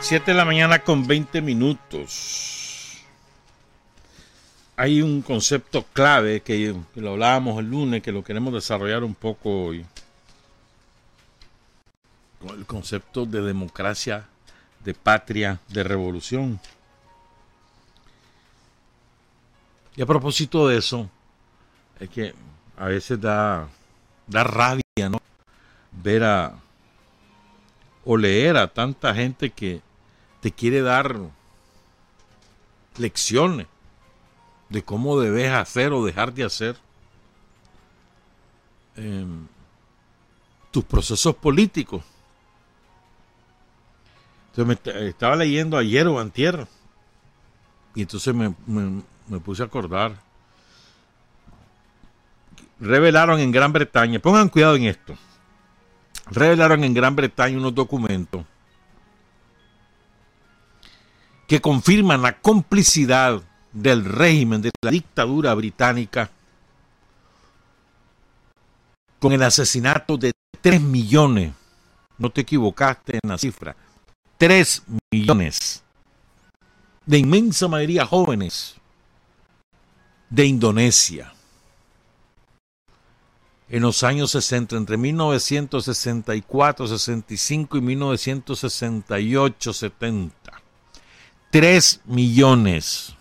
[0.00, 3.02] 7 de la mañana con 20 minutos.
[4.76, 9.66] Hay un concepto clave que, lo hablábamos el lunes, que lo queremos desarrollar un poco
[9.66, 9.86] hoy.
[12.48, 14.26] El concepto de democracia,
[14.84, 16.58] de patria, de revolución.
[19.94, 21.08] Y a propósito de eso,
[22.00, 22.34] es que
[22.76, 23.68] a veces da,
[24.26, 25.22] da rabia, ¿no?
[25.92, 26.54] Ver a
[28.04, 29.80] o leer a tanta gente que
[30.40, 31.16] te quiere dar
[32.96, 33.68] lecciones
[34.68, 36.76] de cómo debes hacer o dejar de hacer
[38.96, 39.46] em,
[40.70, 42.02] tus procesos políticos.
[44.50, 46.66] Entonces me estaba leyendo ayer o antier
[47.94, 50.16] y entonces me, me puse a acordar.
[52.80, 55.16] Revelaron en Gran Bretaña, pongan cuidado en esto
[56.30, 58.44] revelaron en Gran Bretaña unos documentos
[61.46, 63.42] que confirman la complicidad
[63.72, 66.30] del régimen de la dictadura británica
[69.18, 71.52] con el asesinato de 3 millones,
[72.18, 73.76] no te equivocaste en la cifra,
[74.38, 75.82] 3 millones
[77.06, 78.76] de inmensa mayoría jóvenes
[80.30, 81.32] de Indonesia
[83.72, 90.62] en los años 60, entre 1964, 65 y 1968, 70.
[91.50, 93.16] 3 millones.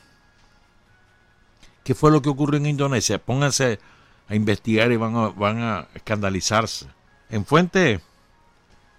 [1.85, 3.17] ¿Qué fue lo que ocurrió en Indonesia?
[3.17, 3.79] Pónganse
[4.27, 6.87] a investigar y van a, van a escandalizarse.
[7.29, 8.01] En fuentes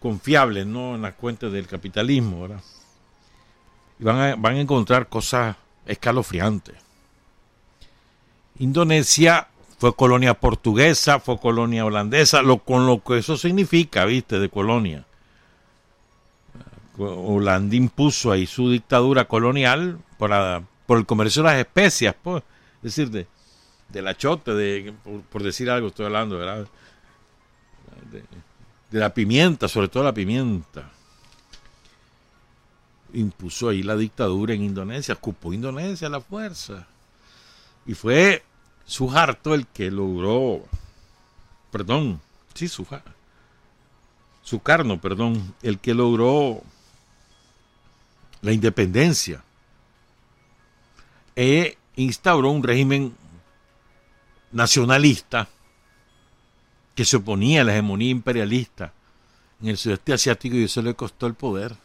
[0.01, 2.63] confiables, no en las cuentas del capitalismo, ¿verdad?
[3.99, 6.77] Y van a, van a encontrar cosas escalofriantes.
[8.59, 9.49] Indonesia
[9.83, 15.05] fue colonia portuguesa, fue colonia holandesa, lo, con lo que eso significa, viste, de colonia.
[16.97, 22.45] Holanda impuso ahí su dictadura colonial por, el comercio de las especias, pues,
[22.77, 23.27] es decir, de,
[23.89, 24.95] del achote, de,
[25.29, 26.69] por, decir algo estoy hablando, ¿verdad?
[28.13, 30.93] De, la pimienta, sobre todo la pimienta.
[33.15, 36.87] Impuso ahí la dictadura en Indonesia, ocupó Indonesia la fuerza.
[37.85, 38.45] Y fue
[38.85, 40.65] Suharto el que logró,
[41.71, 42.21] perdón,
[42.55, 43.13] sí, Suharto,
[44.43, 46.63] Sukarno, perdón, el que logró
[48.43, 49.43] la independencia
[51.37, 53.15] e instauró un régimen
[54.51, 55.49] nacionalista
[56.95, 58.93] que se oponía a la hegemonía imperialista
[59.63, 61.77] en el sudeste asiático y eso le costó el poder.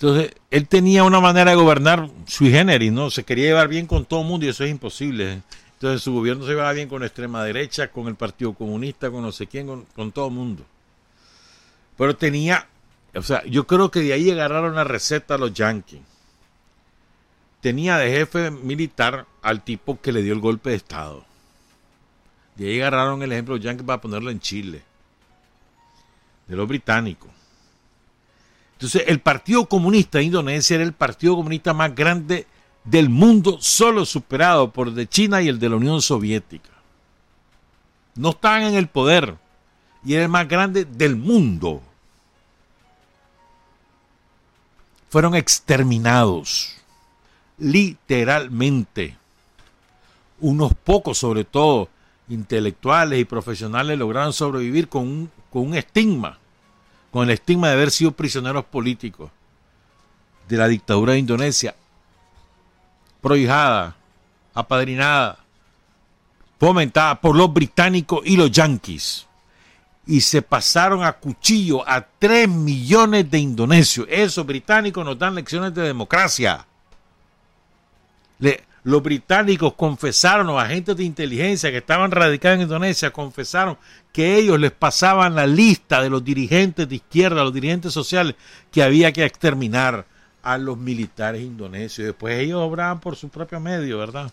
[0.00, 3.10] Entonces, él tenía una manera de gobernar sui generis, ¿no?
[3.10, 5.42] Se quería llevar bien con todo el mundo y eso es imposible.
[5.72, 9.22] Entonces, su gobierno se llevaba bien con la extrema derecha, con el Partido Comunista, con
[9.22, 10.64] no sé quién, con, todo el mundo.
[11.96, 12.68] Pero tenía,
[13.12, 16.00] o sea, yo creo que de ahí agarraron la receta a los yankees.
[17.60, 21.24] Tenía de jefe militar al tipo que le dio el golpe de Estado.
[22.54, 24.80] De ahí agarraron el ejemplo de los yankees para ponerlo en Chile.
[26.46, 27.37] De los británicos.
[28.78, 32.46] Entonces, el Partido Comunista de Indonesia era el Partido Comunista más grande
[32.84, 36.70] del mundo, solo superado por el de China y el de la Unión Soviética.
[38.14, 39.34] No estaban en el poder
[40.04, 41.82] y era el más grande del mundo.
[45.08, 46.76] Fueron exterminados,
[47.58, 49.16] literalmente.
[50.38, 51.88] Unos pocos, sobre todo,
[52.28, 56.38] intelectuales y profesionales, lograron sobrevivir con un, con un estigma
[57.10, 59.30] con el estigma de haber sido prisioneros políticos
[60.48, 61.74] de la dictadura de Indonesia,
[63.20, 63.96] prohijada,
[64.54, 65.38] apadrinada,
[66.58, 69.26] fomentada por los británicos y los yanquis.
[70.06, 74.06] Y se pasaron a cuchillo a 3 millones de indonesios.
[74.10, 76.66] Esos británicos nos dan lecciones de democracia.
[78.38, 83.76] Le, los británicos confesaron, los agentes de inteligencia que estaban radicados en Indonesia, confesaron
[84.14, 88.34] que ellos les pasaban la lista de los dirigentes de izquierda, los dirigentes sociales,
[88.72, 90.06] que había que exterminar
[90.42, 92.06] a los militares indonesios.
[92.06, 94.32] Después ellos obraban por su propio medio, ¿verdad?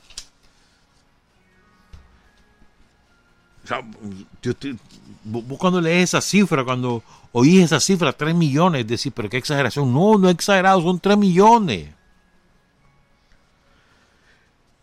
[5.26, 7.04] vos cuando lees esa cifra, cuando
[7.34, 9.94] oís esa cifra, 3 millones, decís, pero qué exageración.
[9.94, 11.95] No, no es exagerado, son 3 millones.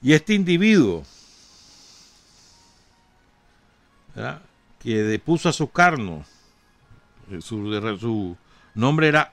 [0.03, 1.05] Y este individuo
[4.81, 6.25] que depuso a su carno,
[7.41, 8.37] su,
[8.75, 9.33] nombre era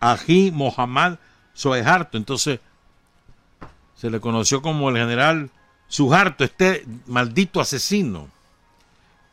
[0.00, 1.18] Aji Mohammad
[1.54, 2.60] Soeharto, entonces
[3.96, 5.50] se le conoció como el general
[5.88, 8.28] Suharto, este maldito asesino.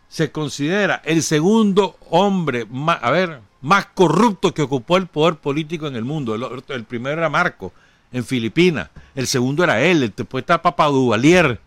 [0.08, 5.88] Se considera el segundo hombre más, a ver, más corrupto que ocupó el poder político
[5.88, 6.36] en el mundo.
[6.68, 7.74] El primero era Marco,
[8.14, 8.90] en Filipinas.
[9.16, 11.60] El segundo era él, después está Papá Duvalier.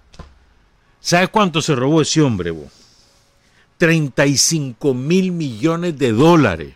[1.01, 2.73] ¿Sabes cuánto se robó ese hombre, vos?
[3.77, 6.75] 35 mil millones de dólares.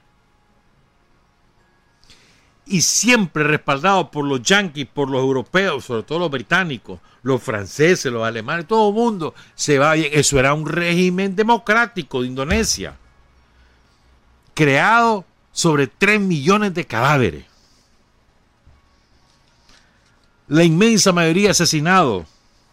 [2.67, 8.13] Y siempre respaldado por los yanquis, por los europeos, sobre todo los británicos, los franceses,
[8.13, 10.11] los alemanes, todo el mundo se va bien.
[10.13, 12.97] Eso era un régimen democrático de Indonesia,
[14.55, 17.50] creado sobre 3 millones de cadáveres
[20.51, 22.27] la inmensa mayoría asesinado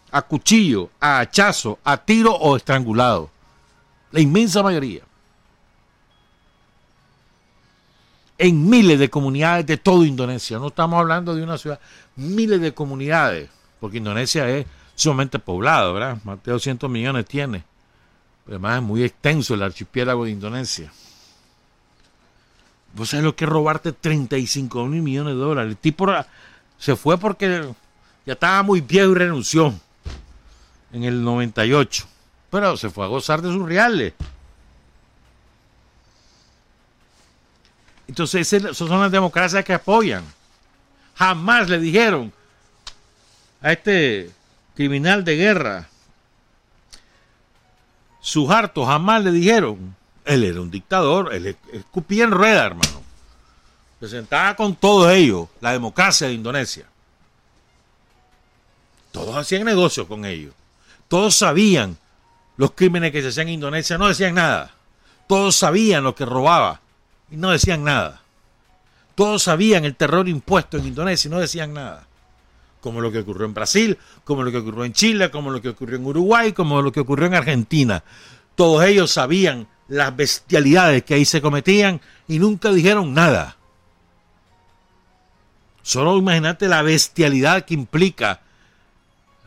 [0.10, 3.30] a cuchillo, a hachazo, a tiro o estrangulado.
[4.12, 5.04] La inmensa mayoría.
[8.40, 10.58] En miles de comunidades de toda Indonesia.
[10.58, 11.80] No estamos hablando de una ciudad,
[12.16, 13.48] miles de comunidades,
[13.80, 14.66] porque Indonesia es
[14.96, 16.18] sumamente poblado, ¿verdad?
[16.24, 17.64] Más de 200 millones tiene.
[18.44, 20.92] Pero además es muy extenso el archipiélago de Indonesia.
[22.96, 25.70] ¿Vos sabés lo que es robarte 35 mil millones de dólares?
[25.70, 26.08] El tipo
[26.78, 27.74] se fue porque
[28.26, 29.74] ya estaba muy viejo y renunció
[30.92, 32.06] en el 98.
[32.50, 34.14] Pero se fue a gozar de sus reales.
[38.08, 40.24] Entonces, esas son las democracias que apoyan.
[41.16, 42.32] Jamás le dijeron
[43.62, 44.32] a este
[44.76, 45.90] criminal de guerra,
[48.22, 53.02] Sujarto, jamás le dijeron, él era un dictador, él escupía en rueda, hermano.
[54.00, 56.86] Presentaba con todos ellos la democracia de Indonesia.
[59.12, 60.54] Todos hacían negocios con ellos.
[61.08, 61.98] Todos sabían
[62.58, 64.74] los crímenes que se hacían en Indonesia, no decían nada.
[65.28, 66.82] Todos sabían lo que robaba
[67.32, 68.22] y no decían nada.
[69.16, 72.06] Todos sabían el terror impuesto en Indonesia y no decían nada.
[72.82, 75.70] Como lo que ocurrió en Brasil, como lo que ocurrió en Chile, como lo que
[75.70, 78.04] ocurrió en Uruguay, como lo que ocurrió en Argentina.
[78.56, 83.57] Todos ellos sabían las bestialidades que ahí se cometían y nunca dijeron nada.
[85.88, 88.42] Solo imagínate la bestialidad que implica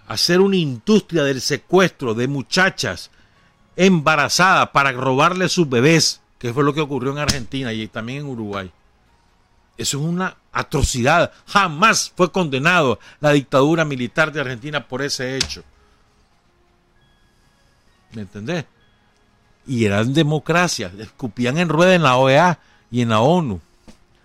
[0.09, 3.11] hacer una industria del secuestro de muchachas
[3.76, 8.26] embarazadas para robarle sus bebés, que fue lo que ocurrió en Argentina y también en
[8.28, 8.72] Uruguay.
[9.76, 11.30] Eso es una atrocidad.
[11.47, 15.62] Jamás fue condenado la dictadura militar de Argentina por ese hecho.
[18.12, 18.64] ¿Me entendés?
[19.66, 22.61] Y eran democracias, escupían en rueda en la OEA
[22.91, 23.61] y en la ONU.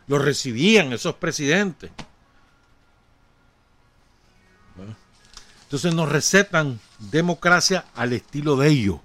[0.07, 1.91] Los recibían esos presidentes.
[5.63, 8.99] Entonces nos recetan democracia al estilo de ellos.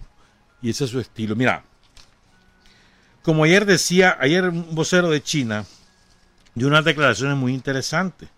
[0.62, 1.34] Y ese es su estilo.
[1.34, 1.64] Mira,
[3.22, 5.64] como ayer decía, ayer un vocero de China
[6.54, 8.28] dio unas declaraciones muy interesantes.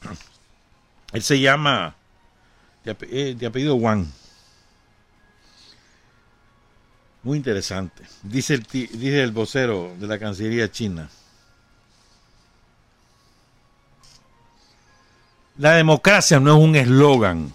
[1.12, 1.94] Él se llama,
[2.84, 4.06] de, eh, apellido Wang.
[7.22, 8.02] Muy interesante.
[8.22, 11.08] Dice el, dice el vocero de la Cancillería China.
[15.62, 17.52] La democracia no es un eslogan.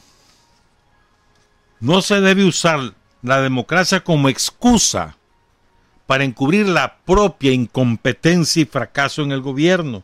[1.81, 5.17] No se debe usar la democracia como excusa
[6.05, 10.03] para encubrir la propia incompetencia y fracaso en el gobierno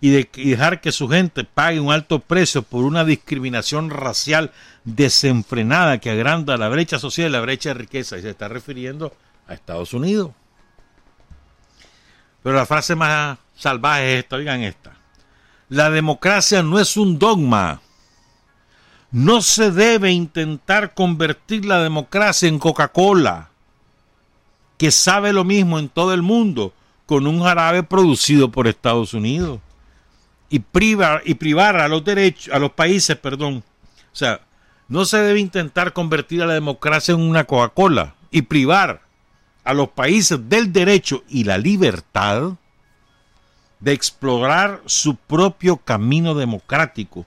[0.00, 4.50] y, de, dejar que su gente pague un alto precio por una discriminación racial
[4.84, 8.16] desenfrenada que agranda la brecha social y la brecha de riqueza.
[8.16, 9.14] Y se está refiriendo
[9.46, 10.30] a Estados Unidos.
[12.42, 14.91] Pero la frase más salvaje es esta, oigan esta.
[15.72, 17.80] La democracia no es un dogma.
[19.10, 23.48] No se debe intentar convertir la democracia en Coca-Cola,
[24.76, 26.74] que sabe lo mismo en todo el mundo,
[27.06, 29.60] con un jarabe producido por Estados Unidos.
[30.50, 33.64] Y privar, y privar a los derechos, a los países, perdón.
[34.12, 34.42] O sea,
[34.88, 39.00] no se debe intentar convertir a la democracia en una Coca-Cola y privar
[39.64, 42.58] a los países del derecho y la libertad
[43.82, 47.26] de explorar su propio camino democrático.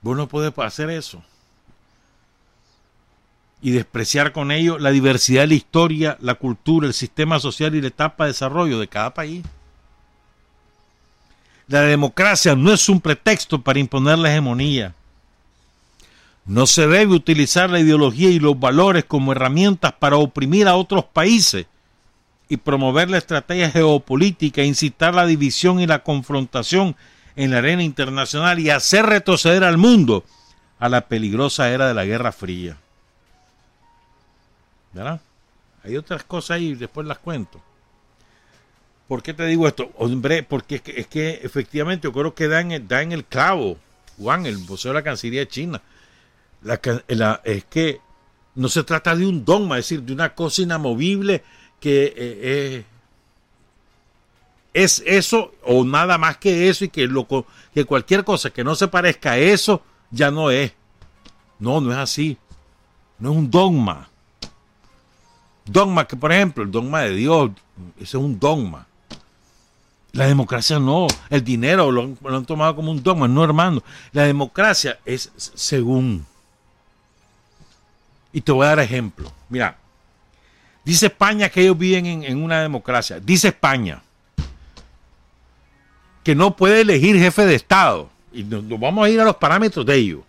[0.00, 1.22] Vos no podés hacer eso.
[3.60, 7.82] Y despreciar con ello la diversidad de la historia, la cultura, el sistema social y
[7.82, 9.44] la etapa de desarrollo de cada país.
[11.68, 14.94] La democracia no es un pretexto para imponer la hegemonía.
[16.46, 21.04] No se debe utilizar la ideología y los valores como herramientas para oprimir a otros
[21.04, 21.66] países
[22.52, 26.96] y promover la estrategia geopolítica, incitar la división y la confrontación
[27.34, 30.22] en la arena internacional y hacer retroceder al mundo
[30.78, 32.76] a la peligrosa era de la Guerra Fría.
[34.92, 35.22] ¿Verdad?
[35.82, 37.58] Hay otras cosas ahí, después las cuento.
[39.08, 39.90] ¿Por qué te digo esto?
[39.96, 43.78] Hombre, porque es que, es que efectivamente yo creo que da en, el, clavo,
[44.18, 45.80] Juan, el vocero de la Cancillería China.
[46.60, 48.02] La, es que
[48.54, 51.42] no se trata de un dogma, es decir, de una cosa inamovible
[51.82, 52.84] que eh, eh,
[54.72, 57.26] es eso o nada más que eso y que, lo,
[57.74, 60.72] que cualquier cosa que no se parezca a eso ya no es.
[61.58, 62.38] No, no es así.
[63.18, 64.08] No es un dogma.
[65.64, 67.50] Dogma que, por ejemplo, el dogma de Dios,
[67.96, 68.86] ese es un dogma.
[70.12, 73.82] La democracia no, el dinero lo, lo, han tomado como un dogma, no hermano.
[74.12, 76.26] La democracia es según.
[78.32, 79.32] Y te voy a dar ejemplo.
[79.48, 79.78] Mira,
[80.84, 83.20] Dice España que ellos viven en, una democracia.
[83.20, 84.02] Dice España
[86.24, 88.10] que no puede elegir jefe de Estado.
[88.32, 90.20] Y nos, vamos a ir a los parámetros de ellos.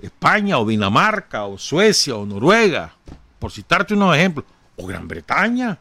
[0.00, 2.94] España o Dinamarca o Suecia o Noruega,
[3.38, 4.46] por citarte unos ejemplos,
[4.76, 5.78] o Gran Bretaña,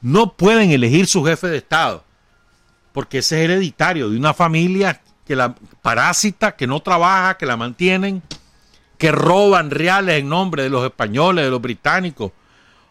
[0.00, 2.04] no pueden elegir su jefe de Estado,
[2.92, 7.56] porque ese es hereditario de una familia que la parásita, que no trabaja, que la
[7.56, 8.22] mantienen
[8.98, 12.32] que roban reales en nombre de los españoles, de los británicos,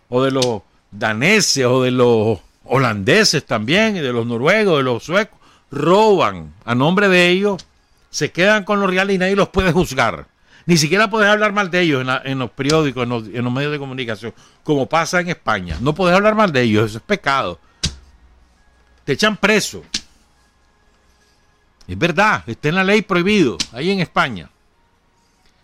[0.10, 5.04] o de los daneses, o de los holandeses también, y de los noruegos, de los
[5.04, 5.38] suecos,
[5.70, 7.66] roban a nombre de ellos,
[8.10, 10.28] se quedan con los reales y nadie los puede juzgar.
[10.66, 13.72] Ni siquiera puedes hablar mal de ellos en, los periódicos, en los, en los, medios
[13.72, 14.34] de comunicación,
[14.64, 15.78] como pasa en España.
[15.80, 17.60] No puedes hablar mal de ellos, eso es pecado.
[19.06, 19.84] Te echan preso.
[21.88, 24.50] Es verdad, está en la ley prohibido, ahí en España.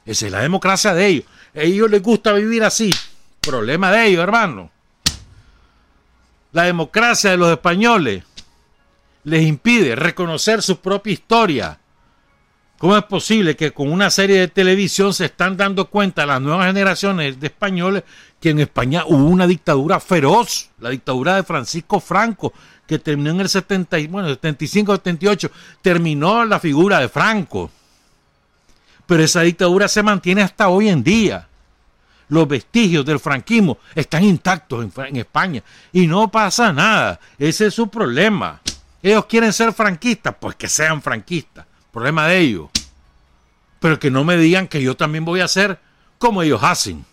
[0.06, 1.26] Esa es la democracia de ellos.
[1.56, 2.93] A ellos les gusta vivir así.
[3.39, 4.72] Problema de ellos, hermano.
[6.51, 8.24] La democracia de los españoles
[9.24, 11.80] les impide reconocer su propia historia.
[12.78, 16.68] ¿Cómo es posible que con una serie de televisión se están dando cuenta las nuevas
[16.68, 18.04] generaciones de españoles
[18.41, 22.51] que en España hubo una dictadura feroz, la dictadura de Francisco Franco,
[22.86, 25.51] que terminó en el 70, bueno, 75, 78,
[25.82, 27.72] terminó la figura de Franco.
[29.06, 31.47] Pero esa dictadura se mantiene hasta hoy en día.
[32.30, 37.20] Los vestigios del franquismo están intactos en, España y no pasa nada.
[37.38, 38.62] Ese es su problema.
[39.01, 41.66] Ellos quieren ser franquistas, pues que sean franquistas.
[41.91, 42.70] Problema de ellos.
[43.80, 45.80] Pero que no me digan que yo también voy a ser
[46.18, 47.06] como ellos hacen.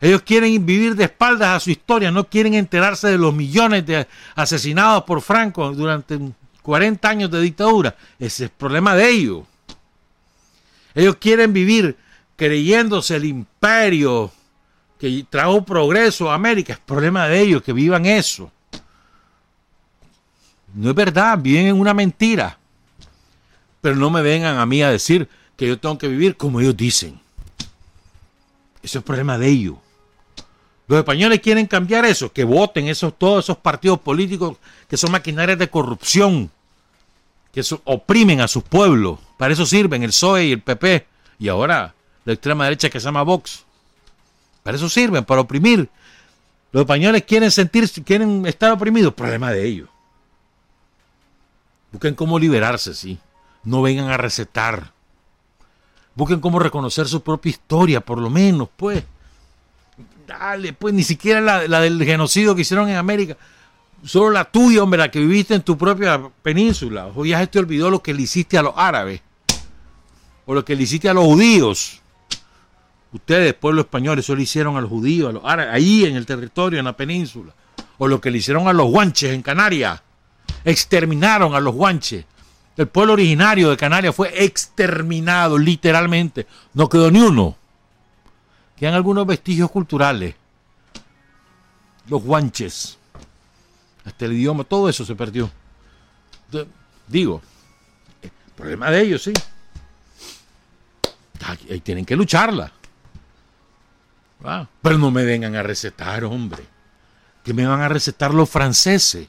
[0.00, 4.06] Ellos quieren vivir de espaldas a su historia, no quieren enterarse de los millones de
[4.34, 6.18] asesinados por Franco durante
[6.62, 7.96] 40 años de dictadura.
[8.18, 9.42] Ese es el problema de ellos.
[10.94, 11.96] Ellos quieren vivir
[12.36, 14.30] creyéndose el imperio
[14.98, 16.74] que trajo progreso a América.
[16.74, 18.50] Es problema de ellos que vivan eso.
[20.74, 22.58] No es verdad, viven en una mentira.
[23.80, 26.76] Pero no me vengan a mí a decir que yo tengo que vivir como ellos
[26.76, 27.20] dicen.
[28.82, 29.76] Eso es problema de ellos.
[30.86, 34.56] Los españoles quieren cambiar eso, que voten esos, todos esos partidos políticos
[34.88, 36.50] que son maquinarias de corrupción,
[37.52, 39.18] que oprimen a sus pueblos.
[39.40, 41.06] Para eso sirven el PSOE y el PP.
[41.38, 41.94] Y ahora
[42.26, 43.64] la extrema derecha que se llama Vox.
[44.62, 45.88] Para eso sirven, para oprimir.
[46.72, 49.14] Los españoles quieren sentirse, quieren estar oprimidos.
[49.14, 49.88] Problema de ellos.
[51.90, 53.18] Busquen cómo liberarse, sí.
[53.64, 54.92] No vengan a recetar.
[56.14, 59.04] Busquen cómo reconocer su propia historia, por lo menos, pues.
[60.26, 63.38] Dale, pues, ni siquiera la, la del genocidio que hicieron en América.
[64.04, 67.06] Solo la tuya, hombre, la que viviste en tu propia península.
[67.14, 69.22] O ya se te olvidó lo que le hiciste a los árabes.
[70.50, 72.00] O lo que le hiciste a los judíos.
[73.12, 76.96] Ustedes, pueblo español, eso le hicieron a los judíos, ahí en el territorio, en la
[76.96, 77.54] península.
[77.98, 80.02] O lo que le hicieron a los guanches en Canarias.
[80.64, 82.24] Exterminaron a los guanches.
[82.76, 86.48] El pueblo originario de Canarias fue exterminado, literalmente.
[86.74, 87.56] No quedó ni uno.
[88.76, 90.34] Quedan algunos vestigios culturales.
[92.08, 92.98] Los guanches.
[94.04, 95.48] Hasta el idioma, todo eso se perdió.
[97.06, 97.40] Digo,
[98.56, 99.32] problema de ellos, sí.
[101.46, 102.72] Ahí tienen que lucharla.
[104.44, 106.64] Ah, pero no me vengan a recetar, hombre.
[107.44, 109.28] Que me van a recetar los franceses.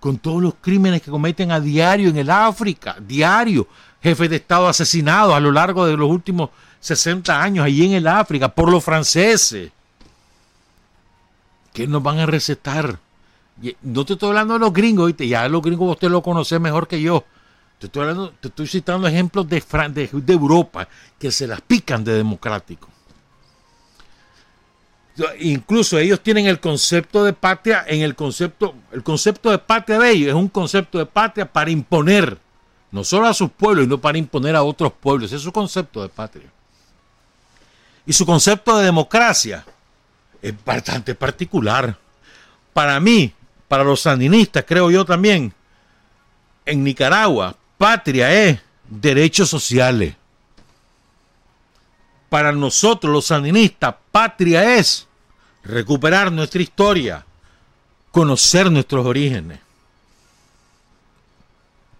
[0.00, 2.96] Con todos los crímenes que cometen a diario en el África.
[3.00, 3.66] Diario.
[4.02, 8.06] Jefes de Estado asesinados a lo largo de los últimos 60 años allí en el
[8.06, 9.72] África por los franceses.
[11.72, 12.98] ¿Qué nos van a recetar?
[13.82, 15.26] No te estoy hablando de los gringos, ¿viste?
[15.26, 17.24] ya los gringos usted lo conoce mejor que yo.
[17.78, 22.88] Te estoy, citando ejemplos de, de, de Europa que se las pican de democrático.
[25.38, 30.10] Incluso ellos tienen el concepto de patria en el concepto, el concepto de patria de
[30.10, 32.36] ellos es un concepto de patria para imponer,
[32.90, 35.26] no solo a sus pueblos, sino para imponer a otros pueblos.
[35.26, 36.50] Ese es su concepto de patria.
[38.06, 39.64] Y su concepto de democracia
[40.42, 41.96] es bastante particular.
[42.72, 43.32] Para mí,
[43.68, 45.54] para los sandinistas, creo yo también,
[46.66, 50.14] en Nicaragua, patria es derechos sociales.
[52.30, 55.06] Para nosotros los sandinistas, patria es
[55.62, 57.26] recuperar nuestra historia,
[58.10, 59.60] conocer nuestros orígenes.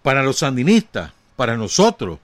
[0.01, 2.17] Para los sandinistas, para nosotros,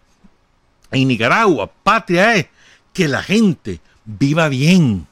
[0.89, 2.47] en Nicaragua, patria es
[2.91, 5.05] que la gente viva bien.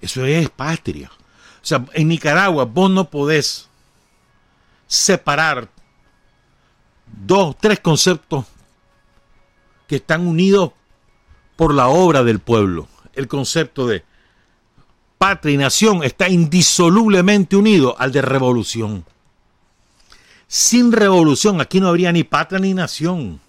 [0.00, 1.12] Eso es patria.
[1.62, 3.67] O sea, en Nicaragua vos no podés
[4.88, 5.68] separar
[7.24, 8.44] dos, tres conceptos
[9.86, 10.72] que están unidos
[11.54, 12.88] por la obra del pueblo.
[13.14, 14.04] El concepto de
[15.18, 19.04] patria y nación está indisolublemente unido al de revolución.
[20.46, 23.40] Sin revolución aquí no habría ni patria ni nación.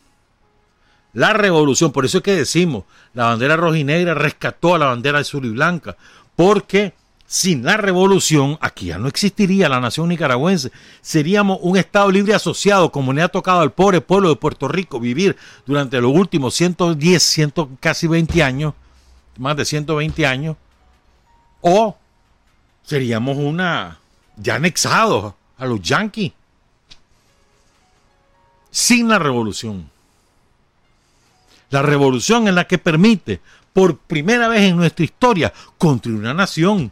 [1.13, 2.83] La revolución, por eso es que decimos,
[3.13, 5.95] la bandera roja y negra rescató a la bandera azul y blanca,
[6.35, 6.93] porque
[7.30, 10.71] sin la revolución, aquí ya no existiría la nación nicaragüense.
[10.99, 14.99] Seríamos un Estado libre asociado, como le ha tocado al pobre pueblo de Puerto Rico
[14.99, 18.73] vivir durante los últimos 110, 100, casi 20 años,
[19.38, 20.57] más de 120 años.
[21.61, 21.95] O
[22.82, 23.99] seríamos una,
[24.36, 26.34] ya anexados a los yanquis.
[28.71, 29.88] Sin la revolución.
[31.69, 33.39] La revolución es la que permite,
[33.71, 36.91] por primera vez en nuestra historia, construir una nación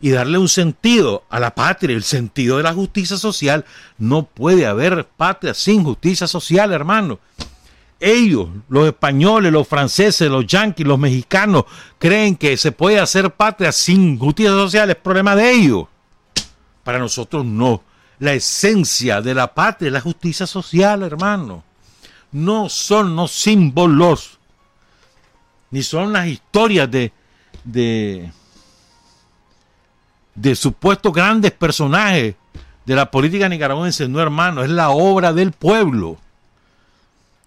[0.00, 3.64] y darle un sentido a la patria, el sentido de la justicia social.
[3.96, 7.20] No puede haber patria sin justicia social, hermano.
[8.00, 11.64] ellos, los españoles, los franceses, los yanquis, los mexicanos,
[11.98, 15.86] creen que se puede hacer patria sin justicia social, es problema de ellos.
[16.82, 17.82] Para nosotros no.
[18.18, 21.64] La esencia de la patria es la justicia social, hermano.
[22.30, 24.38] No son los símbolos,
[25.70, 27.12] ni son las historias de,
[27.64, 28.30] de,
[30.34, 32.34] de supuestos grandes personajes
[32.84, 36.18] de la política nicaragüense, no hermano, es la obra del pueblo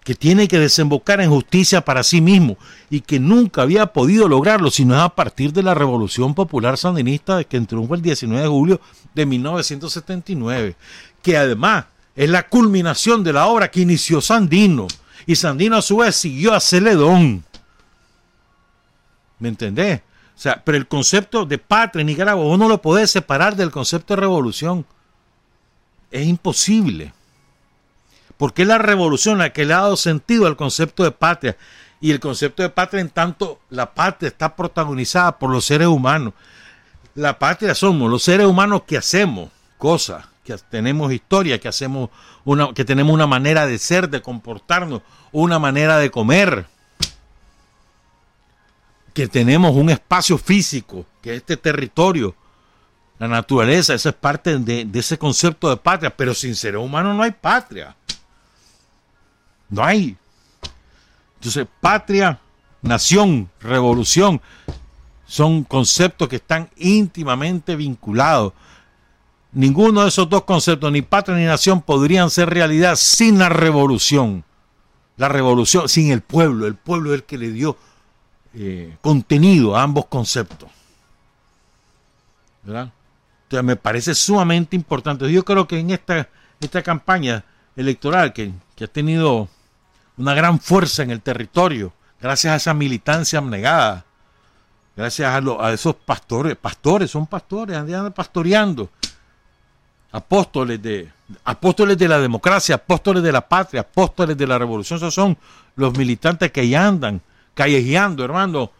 [0.08, 2.56] que tiene que desembocar en justicia para sí mismo
[2.88, 7.44] y que nunca había podido lograrlo sino es a partir de la Revolución Popular Sandinista
[7.44, 8.80] que triunfó el 19 de julio
[9.14, 10.76] de 1979,
[11.20, 11.84] que además
[12.16, 14.86] es la culminación de la obra que inició Sandino
[15.26, 17.44] y Sandino a su vez siguió a Celedón.
[19.38, 20.00] ¿Me entendés?
[20.38, 24.14] O sea, pero el concepto de patria en Nicaragua uno lo puede separar del concepto
[24.14, 24.86] de revolución.
[26.12, 27.12] Es imposible.
[28.36, 31.56] Porque es la revolución la que le ha dado sentido al concepto de patria.
[32.00, 36.34] Y el concepto de patria, en tanto la patria está protagonizada por los seres humanos.
[37.16, 42.10] La patria somos los seres humanos que hacemos cosas, que tenemos historia, que hacemos
[42.44, 46.66] una, que tenemos una manera de ser, de comportarnos, una manera de comer,
[49.18, 52.36] que tenemos un espacio físico, que es este territorio,
[53.18, 57.16] la naturaleza, esa es parte de, de ese concepto de patria, pero sin seres humanos
[57.16, 57.96] no hay patria.
[59.68, 60.16] No hay.
[61.34, 62.38] Entonces, patria,
[62.80, 64.40] nación, revolución,
[65.26, 68.52] son conceptos que están íntimamente vinculados.
[69.50, 74.44] Ninguno de esos dos conceptos, ni patria ni nación, podrían ser realidad sin la revolución.
[75.16, 76.68] La revolución, sin el pueblo.
[76.68, 77.76] El pueblo es el que le dio
[78.54, 80.70] eh, contenido a ambos conceptos.
[82.62, 82.92] ¿Verdad?
[83.44, 85.30] Entonces me parece sumamente importante.
[85.30, 86.28] Yo creo que en esta,
[86.60, 87.44] esta campaña
[87.76, 89.48] electoral que, que ha tenido
[90.18, 94.04] una gran fuerza en el territorio, gracias a esa militancia abnegada,
[94.96, 98.90] gracias a, esos pastores, pastores, son pastores, andan pastoreando,
[100.10, 101.08] apóstoles de,
[101.44, 105.38] apóstoles de la democracia, apóstoles de la patria, apóstoles de la revolución, esos son
[105.76, 107.22] los militantes que ya andan
[107.58, 108.70] callejeando, hermano,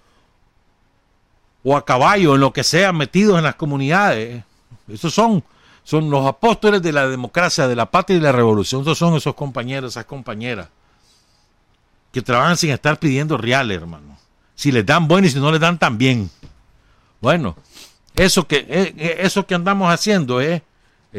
[1.64, 4.44] o a caballo, en lo que sea, metidos en las comunidades.
[4.86, 5.42] Esos son,
[5.82, 8.82] son los apóstoles de la democracia, de la patria y de la revolución.
[8.82, 10.68] Esos son esos compañeros, esas compañeras
[12.12, 14.16] que trabajan sin estar pidiendo reales, hermano.
[14.54, 16.30] Si les dan bueno y si no les dan tan bien.
[17.20, 17.56] Bueno,
[18.14, 20.62] eso que, eh, eh, eso que andamos haciendo es,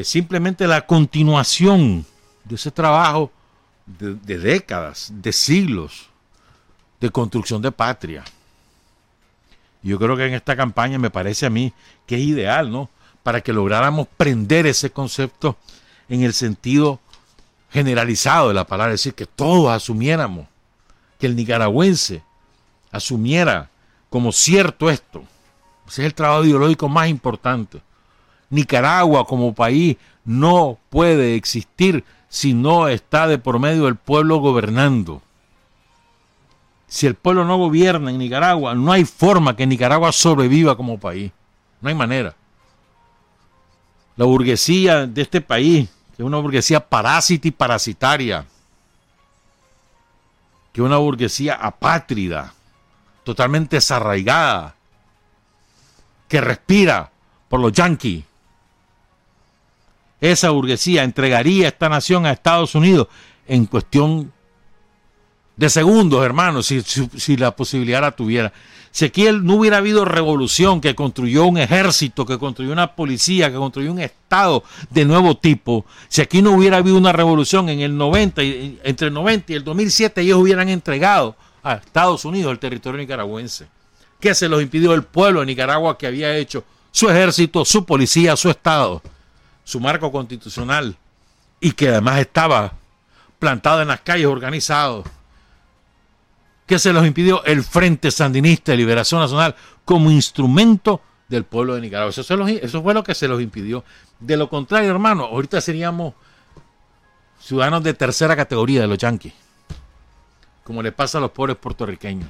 [0.03, 2.05] simplemente la continuación
[2.45, 3.34] de ese trabajo
[3.86, 6.09] de, décadas, de siglos
[7.00, 8.24] de construcción de patria.
[9.82, 11.74] Yo creo que en esta campaña me parece a mí
[12.06, 12.89] que es ideal, ¿no?
[13.24, 15.58] Para que lográramos prender ese concepto
[16.10, 17.00] en el sentido
[17.72, 20.47] generalizado de la palabra, es decir, que todos asumiéramos
[21.20, 22.24] que el nicaragüense
[22.91, 23.70] asumiera
[24.10, 25.24] como cierto esto.
[25.88, 27.82] Ese es el trabajo ideológico más importante.
[28.50, 35.22] Nicaragua como país no puede existir si no está de por medio del pueblo gobernando.
[36.90, 41.32] Si el pueblo no gobierna en Nicaragua, no hay forma que Nicaragua sobreviva como país.
[41.82, 42.36] No hay manera.
[44.16, 45.88] La burguesía de este país,
[46.18, 48.44] que es una burguesía parásita y parasitaria,
[50.74, 52.54] que una burguesía apátrida,
[53.24, 54.76] totalmente desarraigada,
[56.28, 57.12] que respira
[57.50, 58.24] por los yanquis.
[60.20, 63.08] Esa burguesía entregaría esta nación a Estados Unidos
[63.48, 64.34] en cuestión
[65.60, 68.53] de segundos, hermanos, si, si la posibilidad la tuviera.
[68.91, 73.57] Si aquí no hubiera habido revolución que construyó un ejército, que construyó una policía, que
[73.57, 77.97] construyó un Estado de nuevo tipo, si aquí no hubiera habido una revolución en el
[77.97, 82.97] 90, entre el 90 y el 2007, ellos hubieran entregado a Estados Unidos el territorio
[82.97, 83.68] nicaragüense.
[84.22, 88.38] ¿Qué se los impidió el pueblo de Nicaragua que había hecho su ejército, su policía,
[88.38, 89.01] su Estado,
[89.66, 90.95] su marco constitucional
[91.60, 92.76] y que además estaba
[93.39, 95.03] plantado en las calles organizado?
[96.70, 97.44] ¿Qué se los impidió?
[97.46, 102.12] El Frente Sandinista de Liberación Nacional como instrumento del pueblo de Nicaragua.
[102.12, 103.84] Eso, eso fue lo que se los impidió.
[104.20, 106.14] De lo contrario, hermano, ahorita seríamos
[107.42, 109.34] ciudadanos de tercera categoría de los yanquis,
[110.64, 112.30] como le pasa a los pobres puertorriqueños,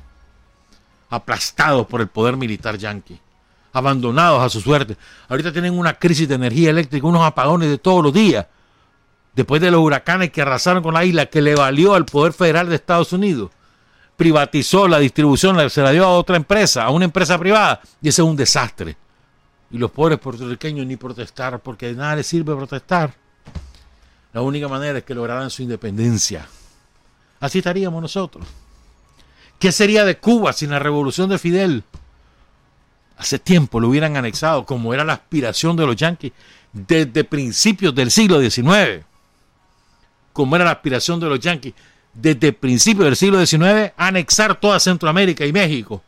[1.10, 3.20] aplastados por el poder militar yanqui,
[3.74, 4.96] abandonados a su suerte.
[5.28, 8.46] Ahorita tienen una crisis de energía eléctrica, unos apagones de todos los días,
[9.36, 12.70] después de los huracanes que arrasaron con la isla, que le valió al poder federal
[12.70, 13.52] de Estados Unidos
[14.20, 18.22] privatizó la distribución, se la dio a otra empresa, a una empresa privada, y ese
[18.22, 18.98] es un desastre.
[19.72, 23.14] Y los pobres puertorriqueños ni protestar, porque de nada les sirve protestar.
[24.34, 26.46] La única manera es que lograran su independencia.
[27.40, 28.46] Así estaríamos nosotros.
[29.58, 31.86] ¿Qué sería de Cuba sin la revolución de Fidel?
[33.18, 36.34] Hace tiempo lo hubieran anexado, como era la aspiración de los yanquis
[36.74, 39.06] desde principios del siglo XIX.
[40.34, 41.74] Como era la aspiración de los yanquis
[42.14, 46.04] desde principios del siglo XIX, anexar toda Centroamérica y México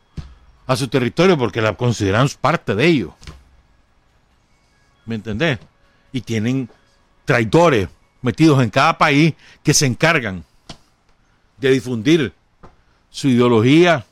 [0.66, 3.12] a su territorio porque la consideran parte de ellos.
[5.04, 5.58] ¿Me entendés?
[6.12, 6.68] Y tienen
[7.24, 7.88] traidores
[8.20, 10.44] metidos en cada país que se encargan
[11.58, 12.32] de difundir
[13.10, 14.04] su ideología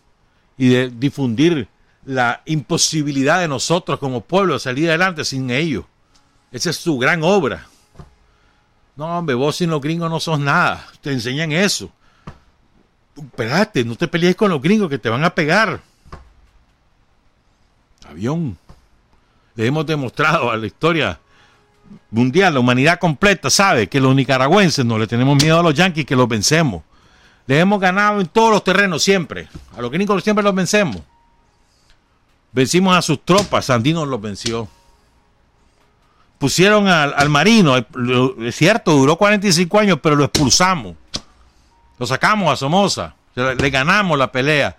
[0.58, 1.68] y de difundir
[2.04, 5.84] la imposibilidad de nosotros como pueblo de salir adelante sin ellos.
[6.52, 7.66] Esa es su gran obra.
[9.00, 10.86] No, hombre, vos sin los gringos no sos nada.
[11.00, 11.90] Te enseñan eso.
[13.16, 15.80] Espérate, no te pelees con los gringos que te van a pegar.
[18.06, 18.58] Avión.
[19.54, 21.18] Le hemos demostrado a la historia
[22.10, 26.04] mundial, la humanidad completa sabe que los nicaragüenses no le tenemos miedo a los yanquis
[26.04, 26.82] que los vencemos.
[27.46, 29.48] Le hemos ganado en todos los terrenos siempre.
[29.78, 31.00] A los gringos siempre los vencemos.
[32.52, 34.68] Vencimos a sus tropas, Sandino los venció.
[36.40, 40.96] Pusieron al, marino, es cierto, duró 45 años, pero lo expulsamos.
[41.98, 44.74] Lo sacamos a Somoza, le ganamos la pelea.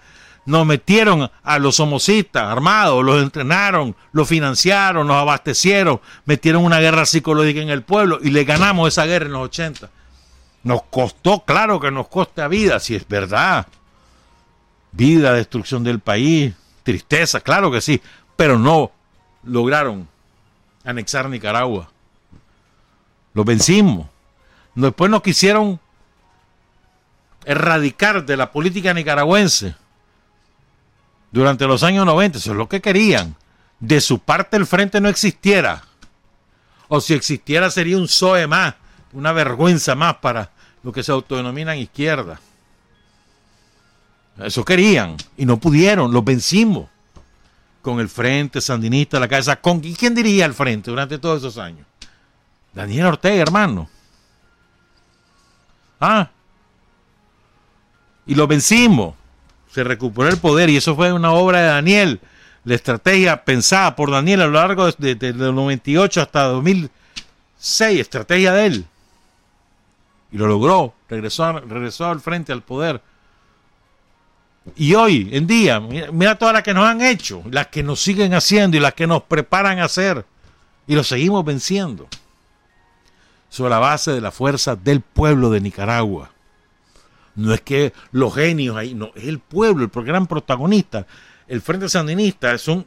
[0.48, 7.06] Nos metieron a los somocistas armados, los entrenaron, los financiaron, nos abastecieron, metieron una guerra
[7.06, 9.88] psicológica en el pueblo y le ganamos esa guerra en los 80.
[10.64, 13.68] Nos costó, claro que nos costa vida, si es verdad.
[14.94, 18.02] Vida, destrucción del país, tristeza, claro que sí,
[18.36, 18.92] pero no
[19.44, 20.10] lograron
[20.84, 21.90] anexar Nicaragua.
[23.34, 24.08] Lo vencimos.
[24.76, 25.80] Después nos quisieron
[27.46, 29.76] erradicar de la política nicaragüense
[31.32, 32.38] durante los años 90.
[32.38, 33.36] Eso es lo que querían.
[33.80, 35.84] De su parte el frente no existiera.
[36.88, 38.76] O si existiera sería un SOE más
[39.14, 40.52] una vergüenza más para
[40.84, 42.40] lo que se autodenominan izquierda.
[44.38, 46.90] Eso querían y no pudieron, los vencimos
[47.82, 49.56] con el Frente Sandinista la cabeza.
[49.56, 51.86] ¿Con quién diría el Frente durante todos esos años?
[52.74, 53.90] Daniel Ortega, hermano.
[56.00, 56.30] Ah.
[58.26, 59.16] Y lo vencimos.
[59.72, 62.20] Se recuperó el poder y eso fue una obra de Daniel.
[62.64, 68.66] La estrategia pensada por Daniel a lo largo de, de, 98 hasta 2006, estrategia de
[68.66, 68.86] él.
[70.32, 73.02] Y lo logró, regresó, regresó al frente al poder.
[74.76, 78.34] Y hoy en día, mira, todas las que nos han hecho, las que nos siguen
[78.34, 80.26] haciendo y las que nos preparan a hacer.
[80.88, 82.08] Y lo seguimos venciendo.
[83.50, 86.32] Sobre la base de la fuerza del pueblo de Nicaragua.
[87.36, 91.08] No es que los genios ahí, no, es el pueblo, el gran protagonista.
[91.48, 92.86] El Frente Sandinista es, un,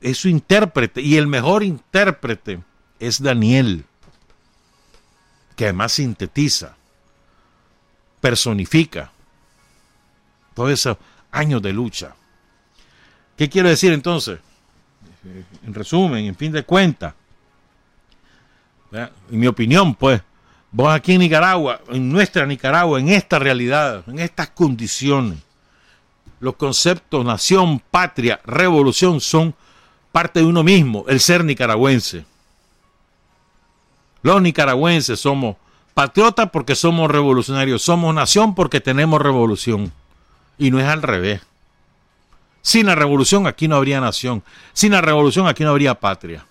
[0.00, 2.60] es su intérprete y el mejor intérprete
[3.00, 3.84] es Daniel,
[5.56, 6.76] que además sintetiza
[8.20, 9.12] personifica
[10.54, 10.96] todos esos
[11.34, 12.14] años de lucha.
[13.36, 14.38] ¿Qué quiero decir entonces?
[15.66, 17.14] En resumen, en fin de cuentas,
[18.92, 20.22] en mi opinión, pues,
[20.70, 25.38] vos aquí en Nicaragua, en nuestra Nicaragua, en esta realidad, en estas condiciones,
[26.40, 29.54] los conceptos nación, patria, revolución son
[30.12, 32.24] parte de uno mismo, el ser nicaragüense.
[34.22, 35.56] Los nicaragüenses somos
[35.94, 39.92] Patriotas porque somos revolucionarios, somos nación porque tenemos revolución.
[40.58, 41.40] Y no es al revés.
[42.62, 44.42] Sin la revolución aquí no habría nación.
[44.72, 46.46] Sin la revolución aquí no habría patria.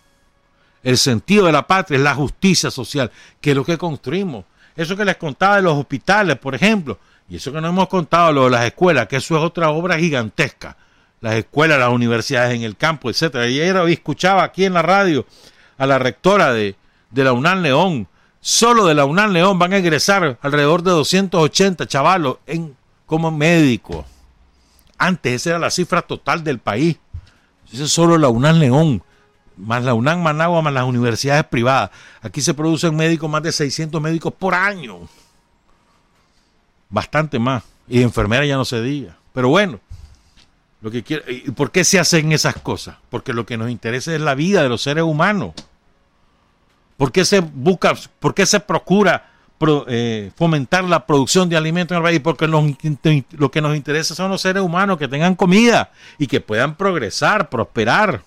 [0.83, 4.45] El sentido de la patria es la justicia social, que es lo que construimos.
[4.75, 6.99] Eso que les contaba de los hospitales, por ejemplo,
[7.29, 9.97] y eso que no hemos contado, lo de las escuelas, que eso es otra obra
[9.97, 10.75] gigantesca.
[11.21, 13.47] Las escuelas, las universidades en el campo, etcétera.
[13.47, 15.25] Y ayer escuchaba aquí en la radio
[15.77, 16.75] a la rectora de,
[17.11, 18.07] de la UNAM León,
[18.45, 22.75] Solo de la UNAM León van a egresar alrededor de 280 chavalos en,
[23.13, 24.07] como médicos.
[24.97, 26.97] Antes esa era la cifra total del país.
[27.71, 29.03] Esa es solo la UNAM León,
[29.55, 31.91] más la UNAM Managua, más las universidades privadas.
[32.23, 35.07] Aquí se producen médicos, más de 600 médicos por año.
[36.89, 37.61] Bastante más.
[37.87, 39.15] Y enfermeras ya no se diga.
[39.31, 39.79] Pero bueno,
[40.81, 42.95] lo que quiero, ¿y por qué se hacen esas cosas?
[43.11, 45.51] Porque lo que nos interesa es la vida de los seres humanos.
[46.97, 49.32] ¿Por qué se busca, por qué se procura
[49.87, 52.19] eh, fomentar la producción de alimentos en el país?
[52.19, 56.75] Porque lo que nos interesa son los seres humanos que tengan comida y que puedan
[56.75, 58.21] progresar, prosperar,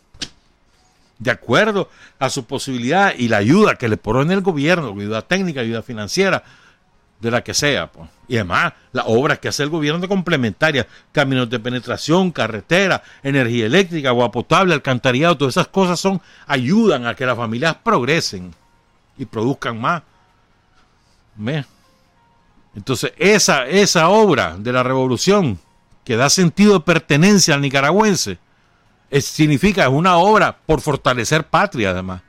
[1.18, 5.61] de acuerdo a su posibilidad y la ayuda que le pone el gobierno, ayuda técnica,
[5.61, 6.43] ayuda financiera,
[7.20, 7.91] de la que sea.
[8.28, 13.66] Y además, las obras que hace el gobierno de complementarias, caminos de penetración, carretera, energía
[13.66, 18.55] eléctrica, agua potable, alcantarillado, todas esas cosas son, ayudan a que las familias progresen
[19.16, 20.03] y produzcan más.
[22.74, 25.59] Entonces, esa, esa obra de la revolución
[26.05, 28.39] que da sentido de pertenencia al nicaragüense,
[29.20, 32.22] significa, es una obra por fortalecer patria además.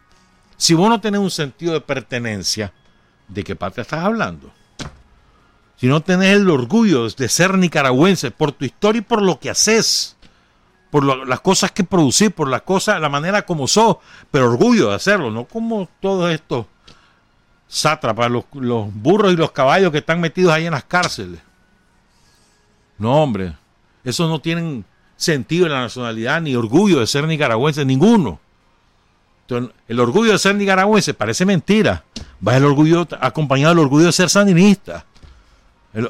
[0.58, 2.74] Si vos no tenés un sentido de pertenencia,
[3.28, 4.52] ¿de qué patria estás hablando?
[5.76, 9.52] Si no tenés el orgullo de ser nicaragüense por tu historia y por lo que
[9.52, 10.18] haces,
[10.90, 13.98] por las cosas que producís, por las cosas, la manera como sos,
[14.32, 16.66] pero orgullo de hacerlo, no como todos estos
[17.68, 21.40] sátrapas, los, los burros y los caballos que están metidos ahí en las cárceles.
[22.98, 23.54] No, hombre,
[24.04, 28.40] esos no tienen sentido en la nacionalidad ni orgullo de ser nicaragüense, ninguno.
[29.88, 32.04] el orgullo de ser nicaragüense parece mentira.
[32.46, 35.06] Va el orgullo acompañado del orgullo de ser sandinista,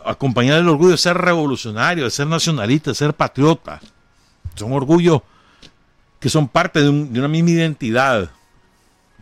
[0.06, 3.80] acompañado del orgullo de ser revolucionario, de ser nacionalista, de ser patriota.
[4.56, 5.22] Son orgullos
[6.20, 8.30] que son parte de, de una misma identidad.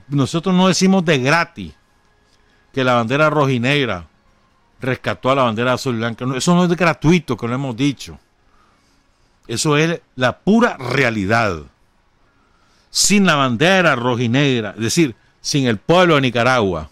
[0.07, 1.73] Nosotros no decimos de gratis
[2.75, 4.05] que la bandera rojinegra
[4.81, 6.25] rescató a la bandera azul y blanca.
[6.35, 8.19] Eso no es gratuito, que lo hemos dicho.
[9.47, 11.61] Eso es la pura realidad.
[12.89, 16.89] Sin la bandera rojinegra, es decir, sin el pueblo de Nicaragua,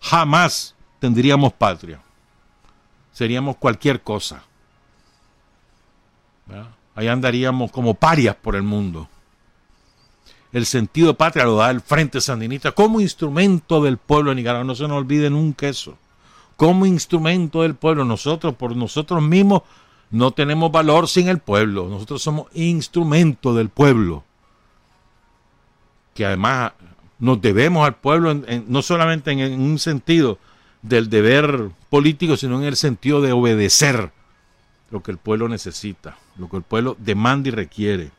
[0.00, 2.00] jamás tendríamos patria.
[3.12, 4.44] Seríamos cualquier cosa.
[6.94, 9.08] Ahí andaríamos como parias por el mundo.
[10.52, 14.64] El sentido patria lo da el Frente Sandinista como instrumento del pueblo de Nicaragua.
[14.64, 15.96] No se nos olvide nunca eso.
[16.56, 18.04] Como instrumento del pueblo.
[18.04, 19.62] Nosotros, por nosotros mismos,
[20.10, 21.88] no tenemos valor sin el pueblo.
[21.88, 24.24] Nosotros somos instrumento del pueblo.
[26.14, 26.72] Que además
[27.20, 30.38] nos debemos al pueblo no solamente en, un sentido
[30.82, 34.10] del deber político, sino en el sentido de obedecer
[34.90, 38.10] lo que el pueblo necesita, lo que el pueblo demanda y requiere.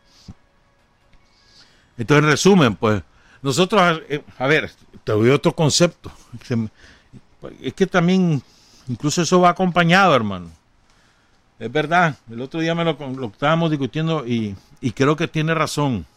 [2.01, 3.03] Entonces, en resumen, pues,
[3.43, 4.71] nosotros, eh, a ver,
[5.03, 6.11] te doy otro concepto.
[7.61, 8.41] Es que también,
[8.87, 10.49] incluso eso va acompañado, hermano.
[11.59, 12.97] Es verdad, el otro día me lo,
[13.27, 14.55] estábamos discutiendo y,
[14.95, 16.07] creo que tiene razón.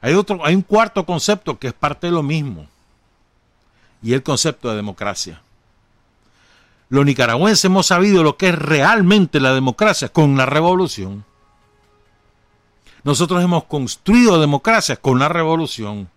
[0.00, 2.66] Hay, otro, hay un cuarto concepto que es parte de lo mismo,
[4.02, 5.42] y el concepto de democracia.
[6.88, 11.26] Los nicaragüenses hemos sabido lo que es realmente la democracia con la revolución.
[13.04, 16.08] Nosotros hemos construido democracia con la revolución.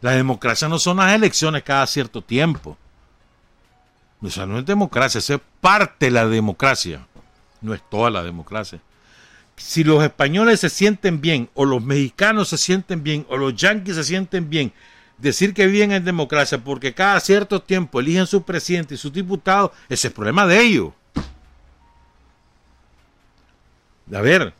[0.00, 2.76] La democracia no son las elecciones cada cierto tiempo.
[4.20, 7.06] O sea, no es democracia, es parte de la democracia
[7.62, 8.80] no es toda la democracia.
[9.56, 13.94] Si los españoles se sienten bien, o los mexicanos se sienten bien, o los yanquis
[13.94, 14.72] se sienten bien,
[15.18, 19.70] decir que viven en democracia porque cada cierto tiempo eligen su presidente y sus diputados,
[19.84, 20.92] ese es el problema de ellos.
[24.12, 24.52] A ver,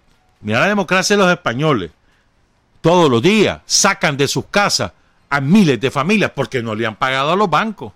[0.42, 1.90] mira la democracia de los españoles.
[2.80, 4.92] Todos los días sacan de sus casas
[5.30, 7.92] a miles de familias porque no le han pagado a los bancos.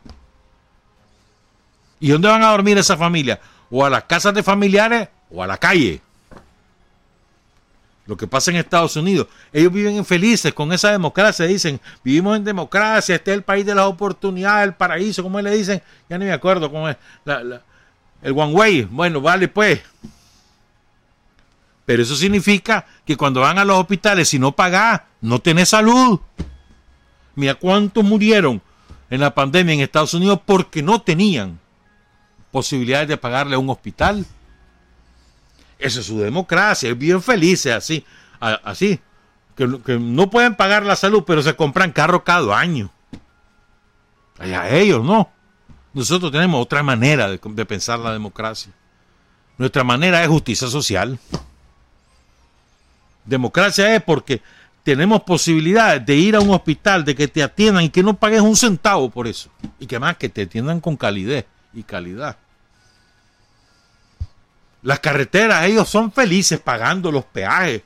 [2.01, 3.39] ¿Y dónde van a dormir esas familias?
[3.71, 6.01] o a las casas de familiares o a la calle.
[8.07, 12.45] Lo que pasa en Estados Unidos, ellos viven felices con esa democracia, dicen, vivimos en
[12.45, 16.27] democracia, este es el país de las oportunidades, el paraíso, como le dicen, ya ni
[16.27, 16.97] me acuerdo cómo es,
[17.27, 19.81] el One Way, bueno, vale pues.
[21.87, 26.21] Pero eso significa que cuando van a los hospitales, si no pagás, no tenés salud.
[27.37, 28.61] Mira cuántos murieron
[29.09, 31.61] en la pandemia en Estados Unidos porque no tenían
[32.51, 34.27] posibilidades de pagarle a un hospital.
[35.79, 38.05] Esa es su democracia, es bien felices así,
[38.41, 38.99] así,
[39.55, 42.91] que, no pueden pagar la salud, pero se compran carro cada año.
[44.39, 45.31] Allá ellos, ¿no?
[45.93, 48.73] Nosotros tenemos otra manera de, de pensar la democracia.
[49.57, 51.19] Nuestra manera es justicia social.
[53.27, 54.41] Democracia es porque
[54.87, 58.41] tenemos posibilidades de ir a un hospital, de que te atiendan y que no pagues
[58.41, 59.51] un centavo por eso.
[59.81, 61.45] Y que más que te atiendan con calidez
[61.75, 62.37] y calidad.
[64.83, 67.83] Las carreteras, ellos son felices pagando los peajes.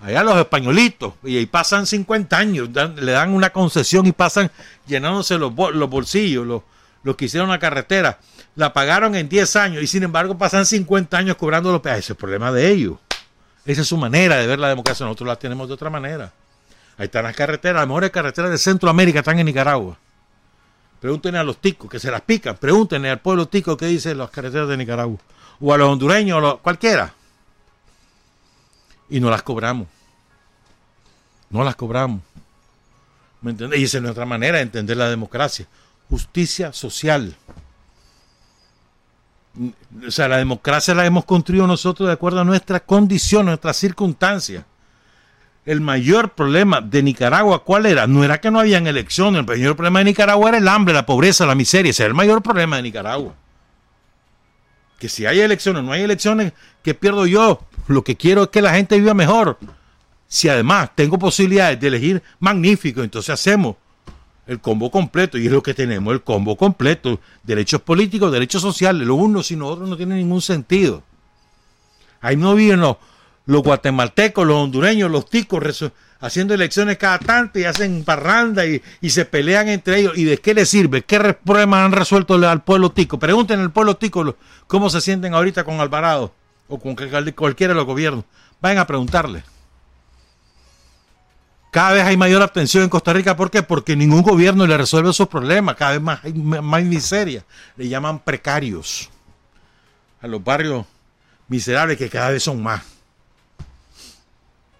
[0.00, 4.50] Allá los españolitos, y ahí pasan 50 años, le dan una concesión y pasan
[4.86, 6.44] llenándose los, bolsillos,
[7.04, 8.18] los, que hicieron la carretera.
[8.56, 12.00] La pagaron en 10 años y sin embargo pasan 50 años cobrando los peajes.
[12.00, 12.96] Ese es el problema de ellos.
[13.64, 15.06] Esa es su manera de ver la democracia.
[15.06, 16.32] Nosotros la tenemos de otra manera.
[16.98, 19.96] Ahí están las carreteras, las mejores carreteras de Centroamérica están en Nicaragua.
[21.00, 22.56] Pregúntenle a los ticos que se las pican.
[22.56, 25.18] Pregúntenle al pueblo tico qué dicen las carreteras de Nicaragua
[25.62, 27.14] o a los hondureños, o cualquiera.
[29.08, 29.86] Y no las cobramos.
[31.50, 32.20] No las cobramos.
[33.40, 33.78] ¿Me entiendes?
[33.78, 35.66] Y esa es nuestra manera de entender la democracia.
[36.08, 37.36] Justicia social.
[40.06, 44.64] O sea, la democracia la hemos construido nosotros de acuerdo a nuestra condición, nuestras circunstancias.
[45.64, 48.06] El mayor problema de Nicaragua, ¿cuál era?
[48.06, 51.06] No era que no habían elecciones, el mayor problema de Nicaragua era el hambre, la
[51.06, 51.90] pobreza, la miseria.
[51.90, 53.34] Ese era el mayor problema de Nicaragua.
[54.98, 56.52] Que si hay elecciones, no hay elecciones,
[56.82, 57.60] ¿qué pierdo yo?
[57.86, 59.58] Lo que quiero es que la gente viva mejor.
[60.26, 63.76] Si además tengo posibilidades de elegir, magnífico, entonces hacemos
[64.52, 69.06] el combo completo, y es lo que tenemos, el combo completo, derechos políticos, derechos sociales,
[69.06, 71.02] los unos y los otros no tienen ningún sentido.
[72.20, 72.96] Ahí no viven los,
[73.46, 78.80] guatemaltecos, los hondureños, los ticos, haciendo elecciones cada tanto y hacen parranda y,
[79.10, 80.16] se pelean entre ellos.
[80.16, 81.02] ¿Y de qué les sirve?
[81.02, 83.18] ¿Qué problemas han resuelto al pueblo tico?
[83.18, 84.36] Pregúntenle al pueblo tico
[84.68, 86.32] cómo se sienten ahorita con Alvarado
[86.68, 88.24] o con cualquiera de los gobiernos.
[88.60, 89.42] Vayan a preguntarle.
[91.72, 93.34] Cada vez hay mayor abstención en Costa Rica.
[93.34, 93.62] ¿Por qué?
[93.62, 95.74] Porque ningún gobierno le resuelve esos problemas.
[95.74, 97.46] Cada vez más hay más miseria.
[97.78, 99.08] Le llaman precarios.
[100.20, 100.84] A los barrios
[101.48, 102.82] miserables que cada vez son más.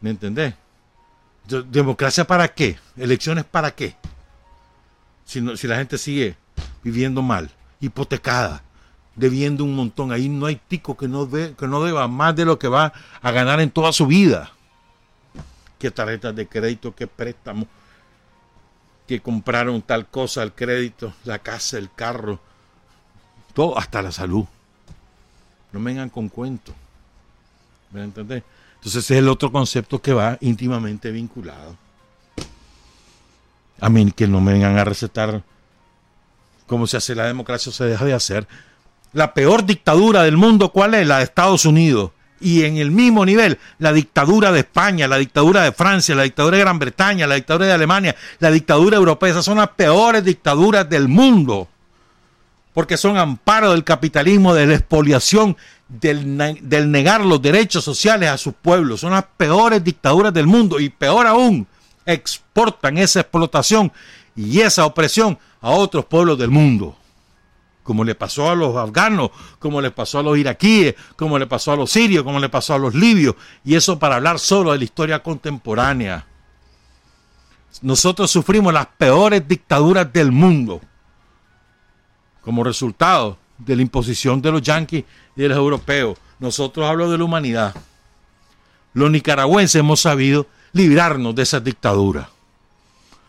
[0.03, 0.53] ¿Me entendés?
[1.71, 2.79] ¿Democracia para qué?
[2.99, 3.97] ¿Elecciones para qué?
[5.25, 6.37] Si, si la gente sigue
[6.83, 7.51] viviendo mal,
[7.81, 8.63] hipotecada,
[9.17, 10.13] debiendo un montón.
[10.13, 12.93] Ahí no hay tico que no, que no deba más de lo que va
[13.23, 14.53] a ganar en toda su vida
[15.83, 17.67] que tarjetas de crédito, que préstamos,
[19.05, 22.39] que compraron tal cosa, el crédito, la casa, el carro,
[23.53, 24.45] todo, hasta la salud.
[25.73, 26.73] No vengan con cuentos.
[27.91, 28.45] ¿Me entendés?
[28.77, 31.77] Entonces es el otro concepto que va íntimamente vinculado.
[33.81, 35.43] A mí que no me vengan a recetar
[36.69, 38.47] cómo se hace la democracia o se deja de hacer.
[39.13, 41.05] La peor dictadura del mundo, ¿cuál es?
[41.09, 45.63] La de Estados Unidos y en el mismo nivel la dictadura de España, la dictadura
[45.63, 49.31] de Francia, la dictadura de Gran Bretaña, la dictadura de Alemania, la dictadura europea.
[49.31, 51.69] Esas son las peores dictaduras del mundo.
[52.75, 55.57] Porque son amparo del capitalismo, de la expoliación,
[55.89, 59.01] del, del negar los derechos sociales a sus pueblos.
[59.01, 60.81] Son las peores dictaduras del mundo.
[60.81, 61.67] Y peor aún,
[62.07, 63.93] exportan esa explotación
[64.35, 66.97] y esa opresión a otros pueblos del mundo
[67.83, 71.73] como le pasó a los afganos, como le pasó a los iraquíes, como le pasó
[71.73, 73.35] a los sirios, como le pasó a los libios,
[73.65, 76.27] y eso para hablar solo de la historia contemporánea.
[77.81, 80.81] Nosotros sufrimos las peores dictaduras del mundo
[82.43, 85.05] como resultado de la imposición de los yanquis
[85.37, 86.19] y de los europeos.
[86.39, 87.75] Nosotros hablo de la humanidad.
[88.95, 92.29] Los nicaragüenses hemos sabido librarnos de esa dictadura.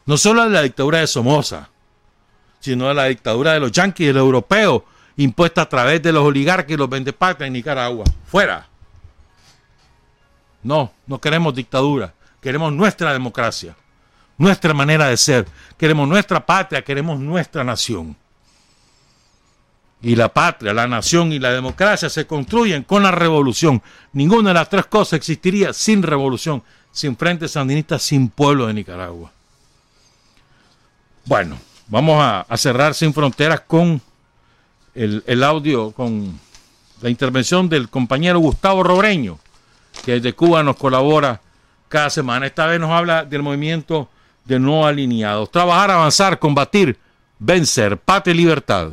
[0.05, 1.69] No solo de la dictadura de Somoza,
[2.63, 4.83] sino de la dictadura de los yanquis de los europeos,
[5.17, 8.05] impuesta a través de los oligarcas y los vendepatrias en Nicaragua.
[8.25, 8.65] ¡Fuera!
[10.63, 13.75] No, no queremos dictadura, queremos nuestra democracia,
[14.37, 15.45] nuestra manera de ser,
[15.77, 18.15] queremos nuestra patria, queremos nuestra nación.
[20.01, 23.83] Y la patria, la nación y la democracia se construyen con la revolución.
[24.13, 26.63] Ninguna de las tres cosas existiría sin revolución,
[26.93, 29.33] sin Frente Sandinista, sin pueblo de Nicaragua.
[31.25, 31.57] Bueno,
[31.87, 34.01] Vamos a, cerrar sin fronteras con
[34.95, 36.39] el, audio, con
[37.01, 39.37] la intervención del compañero Gustavo Robreño,
[40.05, 41.41] que desde Cuba nos colabora
[41.89, 42.45] cada semana.
[42.45, 44.07] Esta vez nos habla del movimiento
[44.45, 45.51] de no alineados.
[45.51, 46.97] Trabajar, avanzar, combatir,
[47.39, 48.89] vencer, y libertad.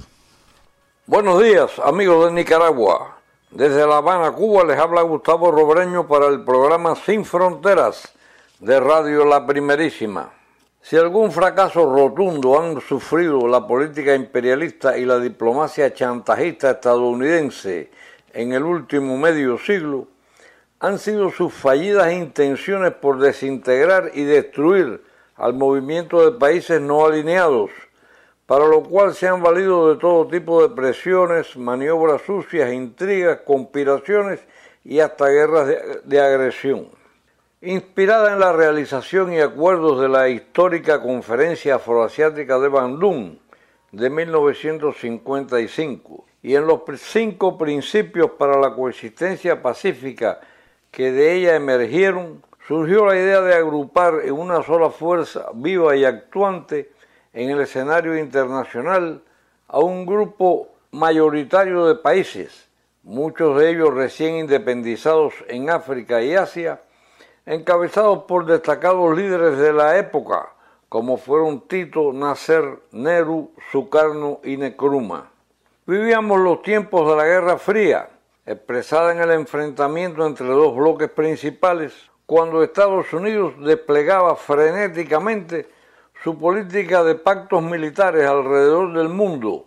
[1.07, 3.17] Buenos días, amigos de Nicaragua.
[3.51, 8.12] Desde La Habana, Cuba, les habla Gustavo Robreño para el programa Sin Fronteras
[8.61, 10.40] de Radio La Primerísima.
[10.82, 17.90] Si algún fracaso rotundo han sufrido la política imperialista y la diplomacia chantajista estadounidense
[18.32, 20.09] en el último medio siglo,
[20.81, 25.02] han sido sus fallidas intenciones por desintegrar y destruir
[25.36, 27.70] al movimiento de países no alineados,
[28.47, 34.40] para lo cual se han valido de todo tipo de presiones, maniobras sucias, intrigas, conspiraciones
[34.85, 35.69] y hasta guerras
[36.05, 36.89] de, agresión.
[37.62, 43.37] Inspirada en la realización y acuerdos de la histórica Conferencia Afroasiática de Bandung
[43.93, 50.41] de 1955 y en los cinco principios para la coexistencia pacífica
[50.91, 56.07] que de ella emergieron, surgió la idea de agrupar en una sola fuerza viva y
[56.07, 56.91] actuante
[57.35, 59.20] en el escenario internacional
[59.69, 62.70] a un grupo mayoritario de países,
[63.03, 66.81] muchos de ellos recién independizados en África y Asia,
[67.47, 70.51] encabezados por destacados líderes de la época,
[70.89, 75.31] como fueron Tito, Nasser, Nehru, Sukarno y Nkrumah.
[75.87, 78.11] Vivíamos los tiempos de la Guerra Fría,
[78.47, 81.93] expresada en el enfrentamiento entre dos bloques principales,
[82.27, 85.69] cuando Estados Unidos desplegaba frenéticamente
[86.23, 89.67] su política de pactos militares alrededor del mundo,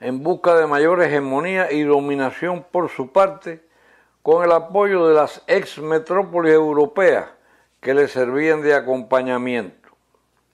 [0.00, 3.62] en busca de mayor hegemonía y dominación por su parte,
[4.24, 7.26] con el apoyo de las ex metrópolis europeas
[7.82, 9.90] que le servían de acompañamiento.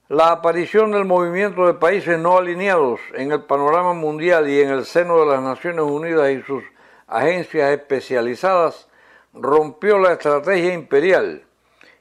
[0.09, 4.85] La aparición del movimiento de países no alineados en el panorama mundial y en el
[4.85, 6.65] seno de las Naciones Unidas y sus
[7.07, 8.89] agencias especializadas,
[9.33, 11.45] rompió la estrategia imperial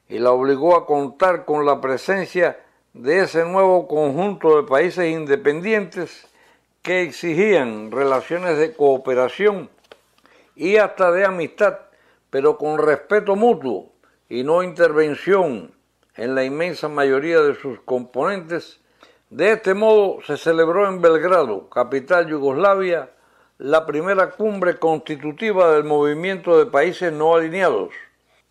[0.08, 2.60] y la obligó a contar con la presencia
[2.94, 6.28] de ese nuevo conjunto de países independientes
[6.82, 9.70] que exigían relaciones de cooperación
[10.60, 11.80] y hasta de amistad,
[12.30, 13.94] pero con respeto mutuo
[14.28, 15.72] y no intervención
[16.18, 18.82] en la inmensa mayoría de sus componentes.
[19.30, 23.10] De este modo se celebró en Belgrado, capital Yugoslavia,
[23.58, 27.94] la primera cumbre constitutiva del movimiento de países no alineados,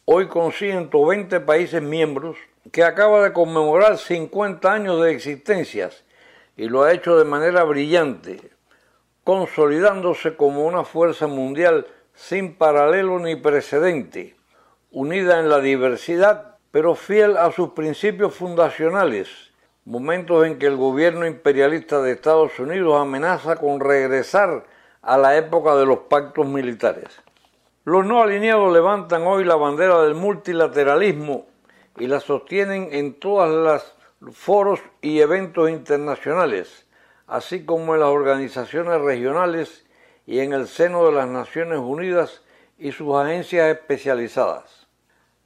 [0.06, 2.38] hoy con 120 países miembros,
[2.72, 6.04] que acaba de conmemorar 50 años de existencias
[6.56, 8.50] y lo ha hecho de manera brillante,
[9.24, 11.86] consolidándose como una fuerza mundial
[12.18, 14.34] sin paralelo ni precedente,
[14.90, 19.28] unida en la diversidad, pero fiel a sus principios fundacionales,
[19.84, 24.64] momentos en que el gobierno imperialista de Estados Unidos amenaza con regresar
[25.00, 27.22] a la época de los pactos militares.
[27.84, 31.46] Los no alineados levantan hoy la bandera del multilateralismo
[31.98, 33.48] y la sostienen en todos
[34.20, 36.84] los foros y eventos internacionales,
[37.28, 39.86] así como en las organizaciones regionales
[40.28, 42.42] y en el seno de las Naciones Unidas
[42.76, 44.86] y sus agencias especializadas.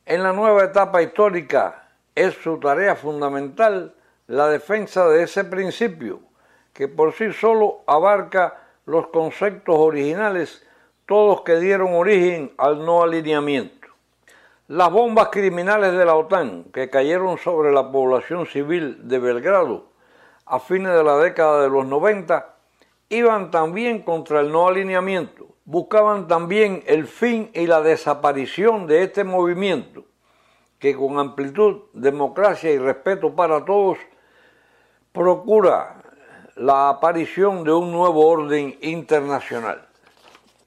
[0.05, 3.95] En la nueva etapa histórica es su tarea fundamental
[4.27, 6.19] la defensa de ese principio,
[6.73, 10.67] que por sí solo abarca los conceptos originales,
[11.07, 13.87] todos que dieron origen al no alineamiento.
[14.67, 19.93] Las bombas criminales de la OTAN que cayeron sobre la población civil de Belgrado
[20.45, 22.52] a fines de la década de los 90
[23.13, 29.23] iban también contra el no alineamiento, buscaban también el fin y la desaparición de este
[29.23, 30.05] movimiento
[30.79, 33.99] que con amplitud, democracia y respeto para todos
[35.13, 36.03] procura
[36.57, 39.87] la aparición de un nuevo orden internacional.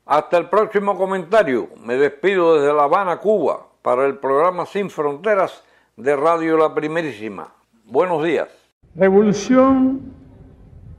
[0.05, 1.69] Hasta el próximo comentario.
[1.84, 5.63] Me despido desde La Habana, Cuba para el programa Sin Fronteras
[5.97, 7.53] de Radio La Primerísima.
[7.85, 8.49] Buenos días.
[8.95, 10.13] Revolución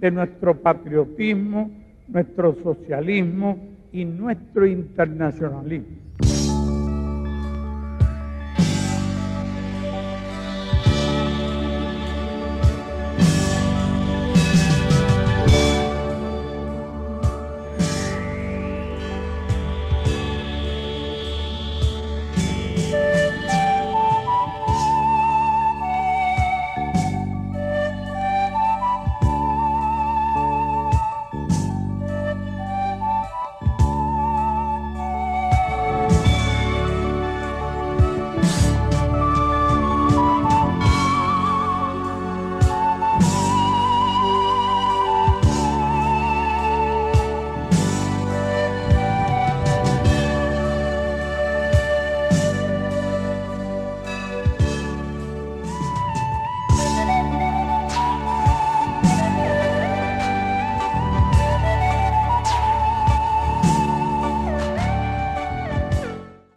[0.00, 1.70] de nuestro patriotismo,
[2.08, 3.58] nuestro socialismo
[3.92, 6.03] y nuestro internacionalismo.